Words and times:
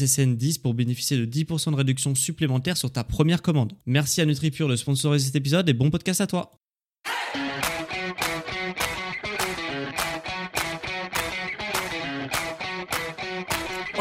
SSN10 0.00 0.60
pour 0.60 0.74
bénéficier 0.74 1.16
de 1.16 1.26
10% 1.26 1.72
de 1.72 1.76
réduction 1.76 2.14
supplémentaire 2.14 2.76
sur 2.76 2.90
ta 2.90 3.04
première 3.04 3.42
commande. 3.42 3.72
Merci 3.86 4.20
à 4.20 4.26
NutriPure 4.26 4.68
de 4.68 4.76
sponsoriser 4.76 5.26
cet 5.26 5.36
épisode 5.36 5.68
et 5.68 5.74
bon 5.74 5.90
podcast 5.90 6.20
à 6.20 6.26
toi. 6.26 6.52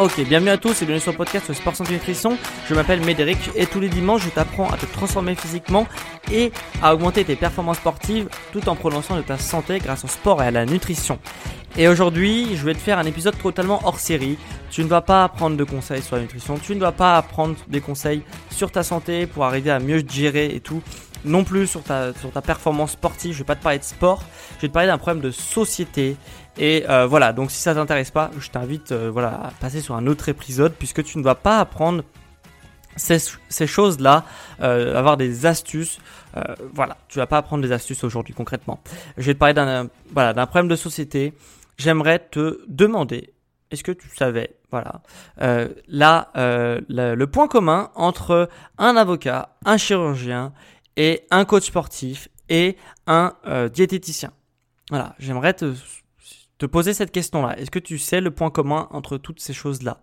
Ok, 0.01 0.21
bienvenue 0.29 0.49
à 0.49 0.57
tous 0.57 0.81
et 0.81 0.85
bienvenue 0.85 1.01
sur 1.01 1.11
le 1.11 1.17
podcast 1.17 1.51
Sport 1.51 1.75
Santé 1.75 1.91
Nutrition. 1.91 2.37
Je 2.69 2.73
m'appelle 2.73 3.03
Médéric 3.03 3.37
et 3.53 3.65
tous 3.65 3.81
les 3.81 3.89
dimanches 3.89 4.23
je 4.23 4.29
t'apprends 4.29 4.69
à 4.69 4.77
te 4.77 4.85
transformer 4.85 5.35
physiquement 5.35 5.87
et 6.31 6.53
à 6.81 6.95
augmenter 6.95 7.25
tes 7.25 7.35
performances 7.35 7.79
sportives 7.79 8.29
tout 8.53 8.69
en 8.69 8.77
prononçant 8.77 9.17
de 9.17 9.21
ta 9.21 9.37
santé 9.37 9.79
grâce 9.79 10.05
au 10.05 10.07
sport 10.07 10.41
et 10.41 10.47
à 10.47 10.51
la 10.51 10.65
nutrition. 10.65 11.19
Et 11.77 11.87
aujourd'hui, 11.87 12.55
je 12.55 12.65
vais 12.65 12.73
te 12.73 12.79
faire 12.79 12.97
un 12.97 13.05
épisode 13.05 13.37
totalement 13.37 13.79
hors 13.83 13.99
série. 13.99 14.37
Tu 14.69 14.83
ne 14.83 14.89
dois 14.89 15.01
pas 15.01 15.23
apprendre 15.23 15.55
de 15.55 15.63
conseils 15.63 16.01
sur 16.01 16.15
la 16.15 16.23
nutrition, 16.23 16.57
tu 16.57 16.75
ne 16.75 16.79
dois 16.79 16.91
pas 16.91 17.17
apprendre 17.17 17.55
des 17.67 17.81
conseils 17.81 18.23
sur 18.51 18.71
ta 18.71 18.83
santé 18.83 19.27
pour 19.27 19.45
arriver 19.45 19.71
à 19.71 19.79
mieux 19.79 20.03
te 20.03 20.11
gérer 20.11 20.53
et 20.53 20.59
tout. 20.59 20.81
Non 21.25 21.43
plus 21.43 21.67
sur 21.67 21.83
ta, 21.83 22.13
sur 22.13 22.31
ta 22.31 22.41
performance 22.41 22.91
sportive, 22.91 23.33
je 23.33 23.39
vais 23.39 23.43
pas 23.45 23.55
te 23.55 23.63
parler 23.63 23.79
de 23.79 23.83
sport, 23.83 24.23
je 24.57 24.61
vais 24.61 24.67
te 24.69 24.73
parler 24.73 24.87
d'un 24.87 24.97
problème 24.97 25.21
de 25.21 25.31
société. 25.31 26.15
Et 26.57 26.85
euh, 26.89 27.07
voilà, 27.07 27.33
donc 27.33 27.51
si 27.51 27.57
ça 27.57 27.75
t'intéresse 27.75 28.11
pas, 28.11 28.31
je 28.39 28.49
t'invite 28.49 28.91
euh, 28.91 29.09
voilà, 29.11 29.29
à 29.29 29.51
passer 29.59 29.81
sur 29.81 29.95
un 29.95 30.07
autre 30.07 30.29
épisode 30.29 30.73
puisque 30.77 31.03
tu 31.03 31.17
ne 31.17 31.23
dois 31.23 31.35
pas 31.35 31.59
apprendre 31.59 32.03
ces, 32.95 33.17
ces 33.49 33.67
choses-là, 33.67 34.25
euh, 34.61 34.97
avoir 34.97 35.17
des 35.17 35.45
astuces. 35.45 35.99
Voilà, 36.73 36.95
tu 37.09 37.17
vas 37.17 37.27
pas 37.27 37.37
apprendre 37.37 37.63
des 37.63 37.71
astuces 37.71 38.03
aujourd'hui 38.03 38.33
concrètement. 38.33 38.79
Je 39.17 39.25
vais 39.25 39.33
te 39.33 39.39
parler 39.39 39.53
d'un 39.53 39.87
voilà, 40.13 40.31
d'un 40.33 40.45
problème 40.45 40.69
de 40.69 40.75
société. 40.75 41.33
J'aimerais 41.79 42.19
te 42.19 42.59
demander, 42.67 43.33
est-ce 43.71 43.85
que 43.85 43.93
tu 43.93 44.09
savais, 44.09 44.57
voilà, 44.69 45.01
euh, 45.41 45.69
là, 45.87 46.29
euh, 46.35 46.81
le, 46.89 47.25
point 47.25 47.47
commun 47.47 47.89
entre 47.95 48.49
un 48.77 48.97
avocat, 48.97 49.55
un 49.63 49.77
chirurgien 49.77 50.51
et 50.97 51.21
un 51.31 51.45
coach 51.45 51.67
sportif 51.67 52.27
et 52.49 52.75
un 53.07 53.33
euh, 53.47 53.69
diététicien. 53.69 54.33
Voilà, 54.89 55.15
j'aimerais 55.19 55.53
te, 55.53 55.73
te 56.57 56.65
poser 56.65 56.93
cette 56.93 57.11
question-là. 57.11 57.57
Est-ce 57.57 57.71
que 57.71 57.79
tu 57.79 57.97
sais 57.97 58.19
le 58.19 58.31
point 58.31 58.49
commun 58.49 58.89
entre 58.91 59.17
toutes 59.17 59.39
ces 59.39 59.53
choses-là? 59.53 60.01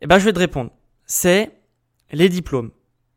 Eh 0.00 0.06
ben, 0.06 0.20
je 0.20 0.26
vais 0.26 0.32
te 0.32 0.38
répondre. 0.38 0.70
C'est 1.06 1.50
les 2.12 2.28
diplômes. 2.28 2.70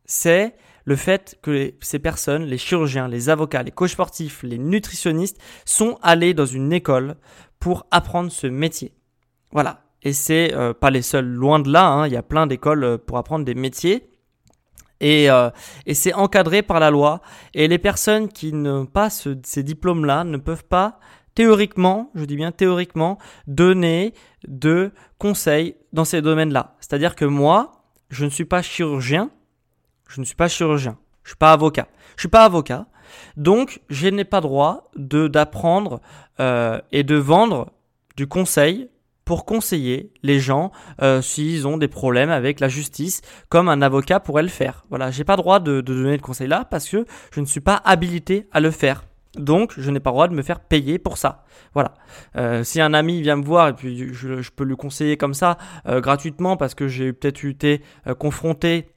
C'est 0.04 0.56
le 0.88 0.96
fait 0.96 1.38
que 1.42 1.74
ces 1.82 2.00
personnes, 2.00 2.46
les 2.46 2.58
chirurgiens, 2.58 3.10
les 3.10 3.28
avocats, 3.28 3.62
les 3.62 3.72
coachs 3.72 3.90
sportifs, 3.90 4.42
les 4.44 4.58
nutritionnistes, 4.58 5.38
sont 5.66 6.00
allés 6.02 6.34
dans 6.34 6.46
une 6.46 6.72
école 6.72 7.18
pour 7.60 7.86
apprendre 7.92 8.32
ce 8.32 8.48
métier. 8.48 8.94
Voilà. 9.52 9.82
Et 10.02 10.14
c'est 10.14 10.54
euh, 10.54 10.74
pas 10.74 10.90
les 10.90 11.02
seuls, 11.02 11.26
loin 11.28 11.60
de 11.60 11.70
là. 11.70 11.88
hein. 11.88 12.08
Il 12.08 12.14
y 12.14 12.16
a 12.16 12.24
plein 12.24 12.48
d'écoles 12.48 12.84
euh, 12.86 12.98
pour 12.98 13.18
apprendre 13.18 13.44
des 13.44 13.54
métiers. 13.56 14.10
Et, 15.02 15.30
euh, 15.30 15.50
et 15.86 15.94
c'est 15.94 16.14
encadré 16.14 16.62
par 16.62 16.80
la 16.80 16.90
loi. 16.90 17.22
Et 17.54 17.68
les 17.68 17.80
personnes 17.80 18.30
qui 18.30 18.54
n'ont 18.54 18.86
pas 18.86 19.10
ce- 19.10 19.38
ces 19.44 19.64
diplômes-là 19.64 20.24
ne 20.24 20.38
peuvent 20.38 20.64
pas, 20.66 21.00
théoriquement, 21.36 22.12
je 22.16 22.24
dis 22.24 22.38
bien 22.38 22.54
théoriquement, 22.54 23.18
donner 23.46 24.14
de 24.48 24.92
conseils 25.18 25.76
dans 25.92 26.06
ces 26.06 26.22
domaines-là. 26.22 26.78
C'est-à-dire 26.80 27.14
que 27.16 27.26
moi, 27.26 27.84
je 28.10 28.24
ne 28.24 28.30
suis 28.30 28.46
pas 28.46 28.62
chirurgien. 28.62 29.32
Je 30.08 30.20
ne 30.20 30.26
suis 30.26 30.36
pas 30.36 30.48
chirurgien. 30.48 30.98
Je 31.24 31.30
suis 31.30 31.38
pas 31.38 31.54
avocat. 31.54 31.88
Je 32.16 32.22
suis 32.22 32.30
pas 32.30 32.46
avocat. 32.46 32.88
Donc, 33.36 33.82
je 33.90 34.08
n'ai 34.08 34.26
pas 34.26 34.42
droit 34.42 34.90
de 34.96 35.28
d'apprendre 35.28 36.02
euh, 36.40 36.80
et 36.92 37.04
de 37.04 37.16
vendre 37.16 37.72
du 38.16 38.28
conseil 38.28 38.90
pour 39.26 39.46
conseiller 39.46 40.12
les 40.24 40.40
gens 40.40 40.72
euh, 41.02 41.22
s'ils 41.22 41.68
ont 41.68 41.78
des 41.78 41.90
problèmes 41.90 42.30
avec 42.30 42.62
la 42.62 42.70
justice, 42.70 43.22
comme 43.50 43.68
un 43.68 43.82
avocat 43.82 44.22
pourrait 44.22 44.44
le 44.44 44.48
faire. 44.48 44.86
Voilà, 44.90 45.12
j'ai 45.12 45.26
pas 45.26 45.36
droit 45.36 45.60
de, 45.60 45.82
de 45.82 45.94
donner 45.94 46.16
de 46.16 46.22
conseil 46.22 46.48
là 46.48 46.66
parce 46.70 46.88
que 46.88 47.06
je 47.32 47.42
ne 47.42 47.46
suis 47.46 47.60
pas 47.60 47.82
habilité 47.84 48.48
à 48.54 48.62
le 48.62 48.72
faire. 48.72 49.04
Donc, 49.38 49.74
je 49.78 49.92
n'ai 49.92 50.00
pas 50.00 50.10
le 50.10 50.14
droit 50.14 50.28
de 50.28 50.34
me 50.34 50.42
faire 50.42 50.60
payer 50.60 50.98
pour 50.98 51.18
ça. 51.18 51.44
Voilà. 51.74 51.94
Euh, 52.36 52.64
si 52.64 52.82
un 52.82 52.94
ami 52.94 53.22
vient 53.22 53.36
me 53.36 53.44
voir 53.44 53.68
et 53.68 53.74
puis 53.74 54.14
je, 54.14 54.42
je 54.42 54.52
peux 54.52 54.64
lui 54.64 54.76
conseiller 54.76 55.18
comme 55.18 55.34
ça 55.34 55.58
euh, 55.88 56.02
gratuitement 56.02 56.58
parce 56.58 56.74
que 56.74 56.88
j'ai 56.88 57.14
peut-être 57.14 57.46
été 57.46 57.82
euh, 58.08 58.16
confronté 58.16 58.88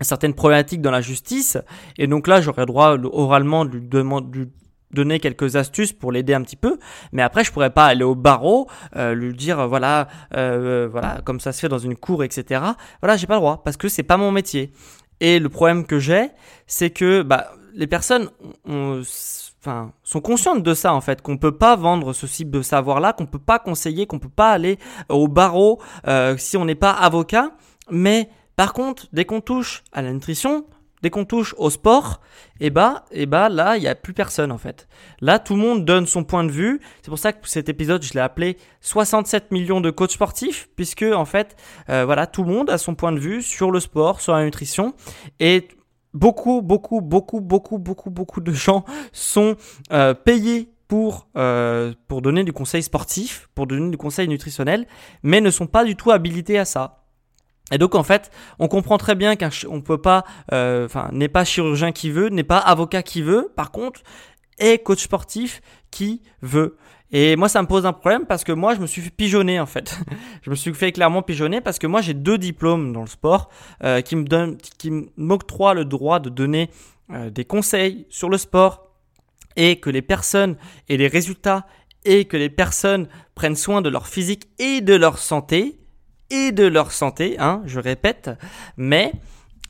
certaines 0.00 0.34
problématiques 0.34 0.80
dans 0.80 0.90
la 0.90 1.00
justice. 1.00 1.58
Et 1.98 2.06
donc 2.06 2.26
là 2.26 2.40
j'aurais 2.40 2.66
droit 2.66 2.96
le- 2.96 3.08
oralement 3.12 3.64
de 3.64 3.70
lui, 3.70 3.80
demander- 3.80 4.48
donner 4.92 5.18
quelques 5.20 5.56
astuces 5.56 5.92
pour 5.92 6.12
l'aider 6.12 6.34
un 6.34 6.42
petit 6.42 6.56
peu. 6.56 6.78
Mais 7.12 7.22
après 7.22 7.44
je 7.44 7.52
pourrais 7.52 7.70
pas 7.70 7.86
aller 7.86 8.04
au 8.04 8.14
barreau 8.14 8.68
euh, 8.96 9.14
lui 9.14 9.34
dire 9.34 9.60
euh, 9.60 9.66
voilà 9.66 10.08
euh, 10.36 10.88
voilà 10.90 11.20
comme 11.24 11.40
ça 11.40 11.52
se 11.52 11.60
fait 11.60 11.68
dans 11.68 11.78
une 11.78 11.96
cour 11.96 12.22
etc 12.24 12.60
voilà 13.00 13.16
j'ai 13.16 13.26
pas 13.26 13.34
le 13.34 13.40
droit 13.40 13.62
parce 13.64 13.76
que 13.76 13.88
c'est 13.88 14.02
pas 14.02 14.16
mon 14.16 14.32
métier. 14.32 14.72
Et 15.20 15.38
le 15.38 15.48
problème 15.48 15.84
que 15.86 15.98
j'ai 15.98 16.28
c'est 16.66 16.90
que 16.90 17.22
bah, 17.22 17.52
les 17.74 17.86
personnes 17.88 18.30
enfin, 18.68 19.92
sont 20.02 20.20
conscientes 20.20 20.62
de 20.62 20.74
ça 20.74 20.94
en 20.94 21.00
fait, 21.00 21.22
qu'on 21.22 21.38
peut 21.38 21.56
pas 21.56 21.76
vendre 21.76 22.12
ce 22.12 22.26
type 22.26 22.50
de 22.50 22.62
savoir-là, 22.62 23.12
qu'on 23.12 23.26
peut 23.26 23.38
pas 23.38 23.58
conseiller, 23.58 24.06
qu'on 24.06 24.18
peut 24.18 24.28
pas 24.28 24.52
aller 24.52 24.78
au 25.08 25.28
barreau 25.28 25.80
euh, 26.06 26.36
si 26.36 26.56
on 26.56 26.64
n'est 26.64 26.74
pas 26.74 26.92
avocat. 26.92 27.52
Mais 27.90 28.28
par 28.56 28.72
contre, 28.72 29.06
dès 29.12 29.24
qu'on 29.24 29.40
touche 29.40 29.82
à 29.92 30.02
la 30.02 30.12
nutrition, 30.12 30.66
dès 31.02 31.10
qu'on 31.10 31.26
touche 31.26 31.54
au 31.58 31.68
sport, 31.68 32.20
et 32.60 32.70
bah, 32.70 33.04
et 33.10 33.26
bah 33.26 33.50
là, 33.50 33.76
il 33.76 33.82
y 33.82 33.88
a 33.88 33.94
plus 33.94 34.14
personne 34.14 34.50
en 34.50 34.58
fait. 34.58 34.88
Là, 35.20 35.38
tout 35.38 35.54
le 35.54 35.60
monde 35.60 35.84
donne 35.84 36.06
son 36.06 36.24
point 36.24 36.44
de 36.44 36.50
vue. 36.50 36.80
C'est 37.02 37.10
pour 37.10 37.18
ça 37.18 37.32
que 37.34 37.46
cet 37.46 37.68
épisode, 37.68 38.02
je 38.02 38.14
l'ai 38.14 38.20
appelé 38.20 38.56
67 38.80 39.50
millions 39.50 39.82
de 39.82 39.90
coachs 39.90 40.12
sportifs, 40.12 40.70
puisque 40.76 41.02
en 41.02 41.26
fait, 41.26 41.56
euh, 41.90 42.06
voilà, 42.06 42.26
tout 42.26 42.42
le 42.42 42.50
monde 42.50 42.70
a 42.70 42.78
son 42.78 42.94
point 42.94 43.12
de 43.12 43.18
vue 43.18 43.42
sur 43.42 43.70
le 43.70 43.80
sport, 43.80 44.22
sur 44.22 44.32
la 44.32 44.44
nutrition, 44.44 44.94
et 45.40 45.68
beaucoup, 46.14 46.62
beaucoup, 46.62 47.02
beaucoup, 47.02 47.40
beaucoup, 47.40 47.78
beaucoup, 47.78 48.10
beaucoup 48.10 48.40
de 48.40 48.52
gens 48.52 48.84
sont 49.12 49.56
euh, 49.92 50.14
payés 50.14 50.70
pour, 50.88 51.28
euh, 51.36 51.92
pour 52.08 52.22
donner 52.22 52.44
du 52.44 52.52
conseil 52.52 52.82
sportif, 52.82 53.50
pour 53.54 53.66
donner 53.66 53.90
du 53.90 53.96
conseil 53.98 54.28
nutritionnel, 54.28 54.86
mais 55.22 55.42
ne 55.42 55.50
sont 55.50 55.66
pas 55.66 55.84
du 55.84 55.96
tout 55.96 56.10
habilités 56.10 56.58
à 56.58 56.64
ça. 56.64 57.03
Et 57.72 57.78
donc 57.78 57.94
en 57.94 58.02
fait, 58.02 58.30
on 58.58 58.68
comprend 58.68 58.98
très 58.98 59.14
bien 59.14 59.36
qu'un 59.36 59.50
chi- 59.50 59.66
on 59.66 59.80
peut 59.80 60.00
pas, 60.00 60.24
euh, 60.52 60.86
n'est 61.12 61.28
pas 61.28 61.44
chirurgien 61.44 61.92
qui 61.92 62.10
veut, 62.10 62.28
n'est 62.28 62.44
pas 62.44 62.58
avocat 62.58 63.02
qui 63.02 63.22
veut. 63.22 63.52
Par 63.56 63.70
contre, 63.70 64.02
est 64.58 64.78
coach 64.82 65.02
sportif 65.02 65.60
qui 65.90 66.22
veut. 66.42 66.76
Et 67.10 67.36
moi, 67.36 67.48
ça 67.48 67.62
me 67.62 67.66
pose 67.68 67.86
un 67.86 67.92
problème 67.92 68.26
parce 68.26 68.44
que 68.44 68.52
moi, 68.52 68.74
je 68.74 68.80
me 68.80 68.86
suis 68.86 69.00
fait 69.00 69.10
pigeonner 69.10 69.60
en 69.60 69.66
fait. 69.66 69.98
je 70.42 70.50
me 70.50 70.54
suis 70.54 70.74
fait 70.74 70.92
clairement 70.92 71.22
pigeonner 71.22 71.60
parce 71.60 71.78
que 71.78 71.86
moi, 71.86 72.00
j'ai 72.00 72.14
deux 72.14 72.38
diplômes 72.38 72.92
dans 72.92 73.02
le 73.02 73.06
sport 73.06 73.50
euh, 73.82 74.00
qui 74.00 74.16
me 74.16 74.24
donnent, 74.24 74.56
qui 74.78 74.90
m'octroient 75.16 75.74
le 75.74 75.84
droit 75.84 76.18
de 76.20 76.28
donner 76.28 76.70
euh, 77.10 77.30
des 77.30 77.44
conseils 77.44 78.06
sur 78.10 78.28
le 78.28 78.36
sport 78.36 78.90
et 79.56 79.76
que 79.76 79.90
les 79.90 80.02
personnes 80.02 80.56
et 80.88 80.96
les 80.96 81.06
résultats 81.06 81.66
et 82.04 82.26
que 82.26 82.36
les 82.36 82.50
personnes 82.50 83.08
prennent 83.34 83.56
soin 83.56 83.80
de 83.80 83.88
leur 83.88 84.06
physique 84.08 84.48
et 84.58 84.80
de 84.80 84.94
leur 84.94 85.18
santé 85.18 85.78
et 86.30 86.52
de 86.52 86.64
leur 86.66 86.92
santé, 86.92 87.36
hein, 87.38 87.62
je 87.66 87.80
répète, 87.80 88.30
mais 88.76 89.12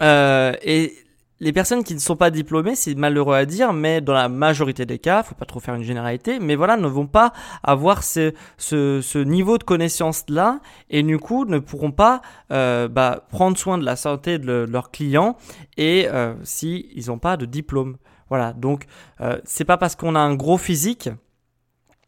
euh, 0.02 0.52
et 0.62 0.92
les 1.40 1.52
personnes 1.52 1.84
qui 1.84 1.94
ne 1.94 2.00
sont 2.00 2.16
pas 2.16 2.30
diplômées, 2.30 2.74
c'est 2.74 2.94
malheureux 2.94 3.34
à 3.34 3.44
dire, 3.44 3.72
mais 3.72 4.00
dans 4.00 4.14
la 4.14 4.28
majorité 4.28 4.86
des 4.86 4.98
cas, 4.98 5.22
faut 5.22 5.34
pas 5.34 5.44
trop 5.44 5.60
faire 5.60 5.74
une 5.74 5.82
généralité, 5.82 6.38
mais 6.38 6.54
voilà, 6.54 6.76
ne 6.76 6.86
vont 6.86 7.06
pas 7.06 7.32
avoir 7.62 8.02
ce, 8.02 8.32
ce, 8.56 9.18
niveau 9.18 9.58
de 9.58 9.64
connaissance 9.64 10.24
là, 10.28 10.60
et 10.90 11.02
du 11.02 11.18
coup 11.18 11.44
ne 11.44 11.58
pourront 11.58 11.90
pas 11.90 12.22
euh, 12.52 12.88
bah, 12.88 13.26
prendre 13.28 13.58
soin 13.58 13.78
de 13.78 13.84
la 13.84 13.96
santé 13.96 14.38
de, 14.38 14.66
leurs 14.68 14.90
clients 14.90 15.36
et 15.76 16.06
euh, 16.08 16.34
si 16.44 16.88
ils 16.94 17.08
n'ont 17.08 17.18
pas 17.18 17.36
de 17.36 17.46
diplôme. 17.46 17.96
Voilà, 18.30 18.52
donc 18.52 18.86
euh, 19.20 19.38
c'est 19.44 19.64
pas 19.64 19.76
parce 19.76 19.96
qu'on 19.96 20.14
a 20.14 20.20
un 20.20 20.34
gros 20.34 20.58
physique. 20.58 21.10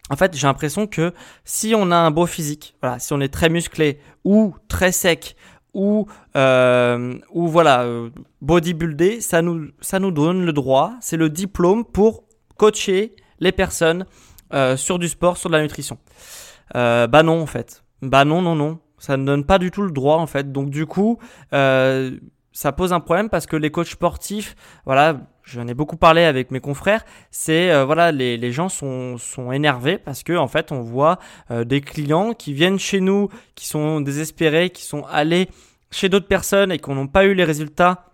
En 0.08 0.17
fait, 0.17 0.37
j'ai 0.37 0.47
l'impression 0.47 0.87
que 0.87 1.12
si 1.44 1.75
on 1.76 1.91
a 1.91 1.97
un 1.97 2.11
beau 2.11 2.26
physique, 2.26 2.76
voilà, 2.81 2.99
si 2.99 3.12
on 3.12 3.20
est 3.20 3.32
très 3.32 3.49
musclé 3.49 3.99
ou 4.25 4.55
très 4.69 4.93
sec 4.93 5.37
ou, 5.75 6.06
euh, 6.37 7.19
ou 7.32 7.49
voilà, 7.49 7.82
euh, 7.82 8.11
bodybuilder, 8.41 9.20
ça 9.20 9.43
nous, 9.43 9.69
ça 9.81 9.99
nous 9.99 10.11
donne 10.12 10.44
le 10.47 10.53
droit, 10.53 10.94
c'est 11.00 11.17
le 11.17 11.29
diplôme 11.29 11.85
pour 11.85 12.25
coacher 12.56 13.14
les 13.41 13.53
personnes 13.53 14.06
euh, 14.55 14.76
sur 14.76 14.99
du 14.99 15.08
sport, 15.08 15.37
sur 15.37 15.50
de 15.50 15.56
la 15.56 15.62
nutrition. 15.62 15.99
Euh, 16.76 17.06
bah 17.06 17.23
non 17.23 17.43
en 17.43 17.47
fait. 17.47 17.82
Bah 18.00 18.25
non, 18.25 18.43
non, 18.43 18.55
non. 18.55 18.79
Ça 18.99 19.17
ne 19.17 19.26
donne 19.26 19.44
pas 19.44 19.59
du 19.59 19.70
tout 19.70 19.82
le 19.82 19.91
droit 19.91 20.17
en 20.17 20.26
fait. 20.26 20.50
Donc 20.52 20.70
du 20.70 20.87
coup, 20.87 21.19
ça 21.52 22.73
pose 22.75 22.94
un 22.94 23.00
problème 23.00 23.29
parce 23.29 23.47
que 23.47 23.56
les 23.56 23.70
coachs 23.70 23.88
sportifs, 23.88 24.56
voilà, 24.87 25.19
j'en 25.46 25.66
ai 25.69 25.75
beaucoup 25.75 25.96
parlé 25.96 26.25
avec 26.25 26.50
mes 26.50 26.60
confrères, 26.60 27.04
c'est 27.31 27.70
euh, 27.70 27.84
voilà, 27.84 28.12
les, 28.12 28.37
les, 28.37 28.52
gens 28.52 28.69
sont, 28.69 29.16
sont 29.16 29.52
énervés 29.52 29.96
parce 29.96 30.22
que 30.22 30.37
en 30.37 30.48
fait, 30.48 30.72
on 30.72 30.81
voit 30.81 31.19
euh, 31.50 31.64
des 31.64 31.81
clients 31.81 32.34
qui 32.34 32.52
viennent 32.52 32.78
chez 32.78 33.00
nous, 33.00 33.28
qui 33.54 33.66
sont 33.66 34.00
désespérés, 34.00 34.70
qui 34.70 34.82
sont 34.82 35.04
allés 35.04 35.48
chez 35.90 36.08
d'autres 36.08 36.26
personnes 36.26 36.72
et 36.72 36.78
qui 36.78 36.90
n'ont 36.90 37.06
pas 37.06 37.25
eu 37.25 37.34
les 37.34 37.44
résultats 37.44 38.04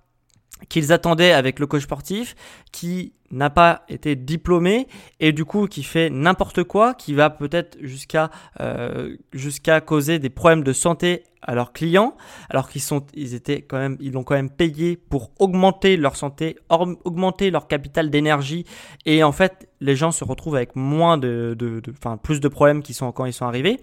qu'ils 0.69 0.93
attendaient 0.93 1.32
avec 1.32 1.59
le 1.59 1.67
coach 1.67 1.82
sportif, 1.82 2.35
qui 2.73 3.12
n'a 3.31 3.50
pas 3.50 3.85
été 3.88 4.14
diplômé 4.14 4.87
et 5.19 5.32
du 5.32 5.44
coup 5.44 5.67
qui 5.67 5.82
fait 5.82 6.11
n'importe 6.11 6.64
quoi, 6.64 6.94
qui 6.94 7.14
va 7.14 7.31
peut-être 7.31 7.79
jusqu'à 7.81 8.31
euh, 8.61 9.17
jusqu'à 9.32 9.81
causer 9.81 10.19
des 10.19 10.31
problèmes 10.31 10.62
de 10.62 10.73
santé 10.73 11.25
à 11.43 11.55
leurs 11.55 11.73
clients, 11.73 12.14
alors 12.50 12.69
qu'ils 12.69 12.82
sont, 12.82 13.05
ils 13.14 13.35
étaient 13.35 13.62
quand 13.62 13.79
même, 13.79 13.97
ils 14.00 14.12
l'ont 14.12 14.23
quand 14.23 14.35
même 14.35 14.50
payé 14.50 14.97
pour 14.97 15.32
augmenter 15.41 15.97
leur 15.97 16.14
santé, 16.14 16.56
augmenter 16.70 17.50
leur 17.50 17.67
capital 17.67 18.11
d'énergie, 18.11 18.64
et 19.06 19.25
en 19.25 19.32
fait, 19.32 19.69
les 19.81 19.97
gens 19.97 20.12
se 20.12 20.25
retrouvent 20.25 20.55
avec 20.55 20.76
moins 20.76 21.19
de, 21.19 21.56
enfin, 21.91 22.17
plus 22.17 22.41
de 22.41 22.49
problèmes 22.49 22.82
qui 22.82 22.94
sont 22.94 23.11
quand 23.11 23.25
ils 23.25 23.32
sont 23.32 23.47
arrivés. 23.47 23.81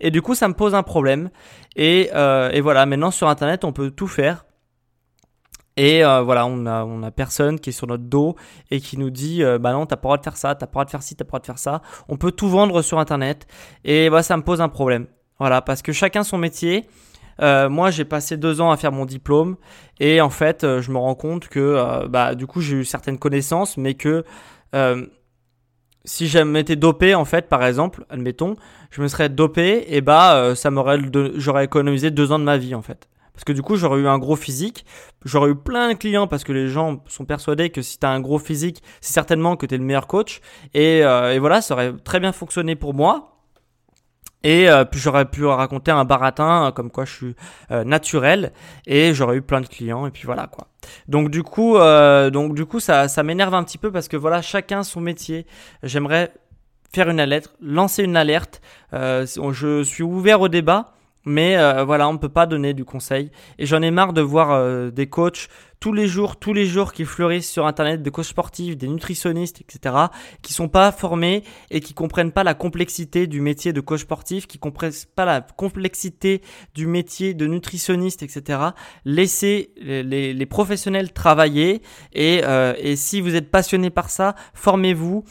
Et 0.00 0.10
du 0.10 0.22
coup, 0.22 0.34
ça 0.34 0.48
me 0.48 0.54
pose 0.54 0.74
un 0.74 0.82
problème. 0.82 1.30
Et, 1.76 2.10
euh, 2.14 2.50
et 2.50 2.60
voilà, 2.60 2.84
maintenant 2.84 3.10
sur 3.10 3.28
Internet, 3.28 3.64
on 3.64 3.72
peut 3.72 3.90
tout 3.90 4.08
faire. 4.08 4.44
Et 5.76 6.04
euh, 6.04 6.22
voilà, 6.22 6.46
on 6.46 6.66
a, 6.66 6.84
on 6.84 7.02
a 7.02 7.10
personne 7.10 7.58
qui 7.58 7.70
est 7.70 7.72
sur 7.72 7.86
notre 7.86 8.04
dos 8.04 8.36
et 8.70 8.80
qui 8.80 8.96
nous 8.96 9.10
dit 9.10 9.42
euh, 9.42 9.58
bah 9.58 9.72
non, 9.72 9.86
t'as 9.86 9.96
pas 9.96 10.02
le 10.02 10.10
droit 10.10 10.18
de 10.18 10.22
faire 10.22 10.36
ça, 10.36 10.54
t'as 10.54 10.66
pas 10.66 10.70
le 10.70 10.72
droit 10.72 10.84
de 10.84 10.90
faire 10.90 11.02
ci, 11.02 11.16
t'as 11.16 11.24
pas 11.24 11.26
le 11.26 11.30
droit 11.30 11.40
de 11.40 11.46
faire 11.46 11.58
ça. 11.58 11.82
On 12.08 12.16
peut 12.16 12.30
tout 12.30 12.48
vendre 12.48 12.82
sur 12.82 12.98
internet 12.98 13.46
et 13.84 14.08
voilà, 14.08 14.22
ça 14.22 14.36
me 14.36 14.42
pose 14.42 14.60
un 14.60 14.68
problème. 14.68 15.06
Voilà, 15.38 15.62
parce 15.62 15.82
que 15.82 15.92
chacun 15.92 16.22
son 16.22 16.38
métier. 16.38 16.86
Euh, 17.42 17.68
moi, 17.68 17.90
j'ai 17.90 18.04
passé 18.04 18.36
deux 18.36 18.60
ans 18.60 18.70
à 18.70 18.76
faire 18.76 18.92
mon 18.92 19.06
diplôme 19.06 19.56
et 19.98 20.20
en 20.20 20.30
fait, 20.30 20.62
euh, 20.62 20.80
je 20.80 20.92
me 20.92 20.98
rends 20.98 21.16
compte 21.16 21.48
que 21.48 21.58
euh, 21.58 22.06
bah 22.08 22.36
du 22.36 22.46
coup, 22.46 22.60
j'ai 22.60 22.76
eu 22.76 22.84
certaines 22.84 23.18
connaissances, 23.18 23.76
mais 23.76 23.94
que 23.94 24.24
si 26.06 26.28
je 26.28 26.38
m'étais 26.38 26.76
dopé 26.76 27.14
en 27.14 27.24
fait, 27.24 27.48
par 27.48 27.64
exemple, 27.64 28.04
admettons, 28.10 28.56
je 28.90 29.00
me 29.00 29.08
serais 29.08 29.30
dopé 29.30 29.84
et 29.88 30.00
bah 30.02 30.54
ça 30.54 30.70
m'aurait, 30.70 30.98
j'aurais 31.36 31.64
économisé 31.64 32.10
deux 32.10 32.30
ans 32.30 32.38
de 32.38 32.44
ma 32.44 32.58
vie 32.58 32.74
en 32.74 32.82
fait. 32.82 33.08
Parce 33.34 33.44
que 33.44 33.52
du 33.52 33.62
coup, 33.62 33.76
j'aurais 33.76 34.00
eu 34.00 34.06
un 34.06 34.18
gros 34.18 34.36
physique, 34.36 34.86
j'aurais 35.24 35.50
eu 35.50 35.56
plein 35.56 35.88
de 35.88 35.94
clients 35.94 36.28
parce 36.28 36.44
que 36.44 36.52
les 36.52 36.68
gens 36.68 37.02
sont 37.08 37.24
persuadés 37.24 37.70
que 37.70 37.82
si 37.82 37.98
tu 37.98 38.06
as 38.06 38.10
un 38.10 38.20
gros 38.20 38.38
physique, 38.38 38.82
c'est 39.00 39.12
certainement 39.12 39.56
que 39.56 39.66
tu 39.66 39.74
es 39.74 39.78
le 39.78 39.84
meilleur 39.84 40.06
coach. 40.06 40.40
Et, 40.72 41.04
euh, 41.04 41.34
et, 41.34 41.40
voilà, 41.40 41.60
ça 41.60 41.74
aurait 41.74 41.92
très 42.04 42.20
bien 42.20 42.32
fonctionné 42.32 42.76
pour 42.76 42.94
moi. 42.94 43.30
Et 44.44 44.68
euh, 44.68 44.84
puis 44.84 45.00
j'aurais 45.00 45.24
pu 45.24 45.46
raconter 45.46 45.90
un 45.90 46.04
baratin 46.04 46.70
comme 46.76 46.90
quoi 46.90 47.06
je 47.06 47.12
suis 47.12 47.34
euh, 47.70 47.82
naturel 47.82 48.52
et 48.86 49.14
j'aurais 49.14 49.36
eu 49.36 49.42
plein 49.42 49.62
de 49.62 49.66
clients 49.66 50.06
et 50.06 50.10
puis 50.10 50.24
voilà 50.26 50.48
quoi. 50.48 50.66
Donc 51.08 51.30
du 51.30 51.42
coup, 51.42 51.78
donc 52.30 52.54
du 52.54 52.66
coup 52.66 52.78
ça, 52.78 53.08
ça 53.08 53.22
m'énerve 53.22 53.54
un 53.54 53.64
petit 53.64 53.78
peu 53.78 53.90
parce 53.90 54.06
que 54.06 54.18
voilà 54.18 54.42
chacun 54.42 54.82
son 54.82 55.00
métier. 55.00 55.46
J'aimerais 55.82 56.30
faire 56.92 57.08
une 57.08 57.20
alerte, 57.20 57.54
lancer 57.58 58.02
une 58.02 58.18
alerte. 58.18 58.60
je 58.92 59.82
suis 59.82 60.02
ouvert 60.02 60.42
au 60.42 60.48
débat 60.48 60.94
mais 61.24 61.56
euh, 61.56 61.84
voilà, 61.84 62.08
on 62.08 62.12
ne 62.12 62.18
peut 62.18 62.28
pas 62.28 62.46
donner 62.46 62.74
du 62.74 62.84
conseil. 62.84 63.30
Et 63.58 63.66
j'en 63.66 63.82
ai 63.82 63.90
marre 63.90 64.12
de 64.12 64.20
voir 64.20 64.50
euh, 64.52 64.90
des 64.90 65.06
coachs 65.08 65.48
tous 65.80 65.92
les 65.92 66.06
jours, 66.06 66.36
tous 66.36 66.54
les 66.54 66.64
jours 66.64 66.94
qui 66.94 67.04
fleurissent 67.04 67.50
sur 67.50 67.66
Internet, 67.66 68.02
des 68.02 68.10
coachs 68.10 68.24
sportifs, 68.24 68.76
des 68.76 68.88
nutritionnistes, 68.88 69.60
etc., 69.60 69.94
qui 70.40 70.54
sont 70.54 70.68
pas 70.68 70.92
formés 70.92 71.42
et 71.70 71.80
qui 71.80 71.92
comprennent 71.92 72.32
pas 72.32 72.42
la 72.42 72.54
complexité 72.54 73.26
du 73.26 73.42
métier 73.42 73.74
de 73.74 73.80
coach 73.80 74.00
sportif, 74.00 74.46
qui 74.46 74.58
comprennent 74.58 74.92
pas 75.14 75.26
la 75.26 75.42
complexité 75.42 76.40
du 76.74 76.86
métier 76.86 77.34
de 77.34 77.46
nutritionniste, 77.46 78.22
etc. 78.22 78.60
Laissez 79.04 79.72
les, 79.76 80.46
professionnels 80.46 81.12
travailler 81.12 81.82
et, 82.12 82.40
euh, 82.44 82.74
et, 82.78 82.96
si 82.96 83.20
vous 83.20 83.34
êtes 83.34 83.50
passionné 83.50 83.90
par 83.90 84.08
ça, 84.08 84.34
formez-vous 84.54 85.24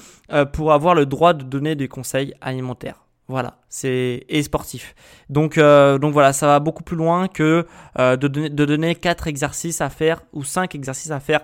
pour 0.52 0.74
avoir 0.74 0.94
le 0.96 1.06
droit 1.06 1.34
de 1.34 1.44
donner 1.44 1.76
des 1.76 1.88
conseils 1.88 2.34
alimentaires. 2.42 3.03
Voilà, 3.34 3.58
c'est 3.68 4.26
et 4.30 4.44
sportif. 4.44 4.94
Donc 5.28 5.58
euh, 5.58 5.98
donc 5.98 6.14
voilà, 6.14 6.34
ça 6.34 6.46
va 6.46 6.60
beaucoup 6.60 6.84
plus 6.84 6.96
loin 6.96 7.28
que 7.28 7.66
euh, 7.98 8.16
de, 8.16 8.28
donner, 8.28 8.50
de 8.52 8.64
donner 8.64 8.94
quatre 8.94 9.26
exercices 9.26 9.82
à 9.82 9.90
faire 9.90 10.22
ou 10.34 10.44
cinq 10.44 10.76
exercices 10.76 11.10
à 11.10 11.20
faire 11.20 11.40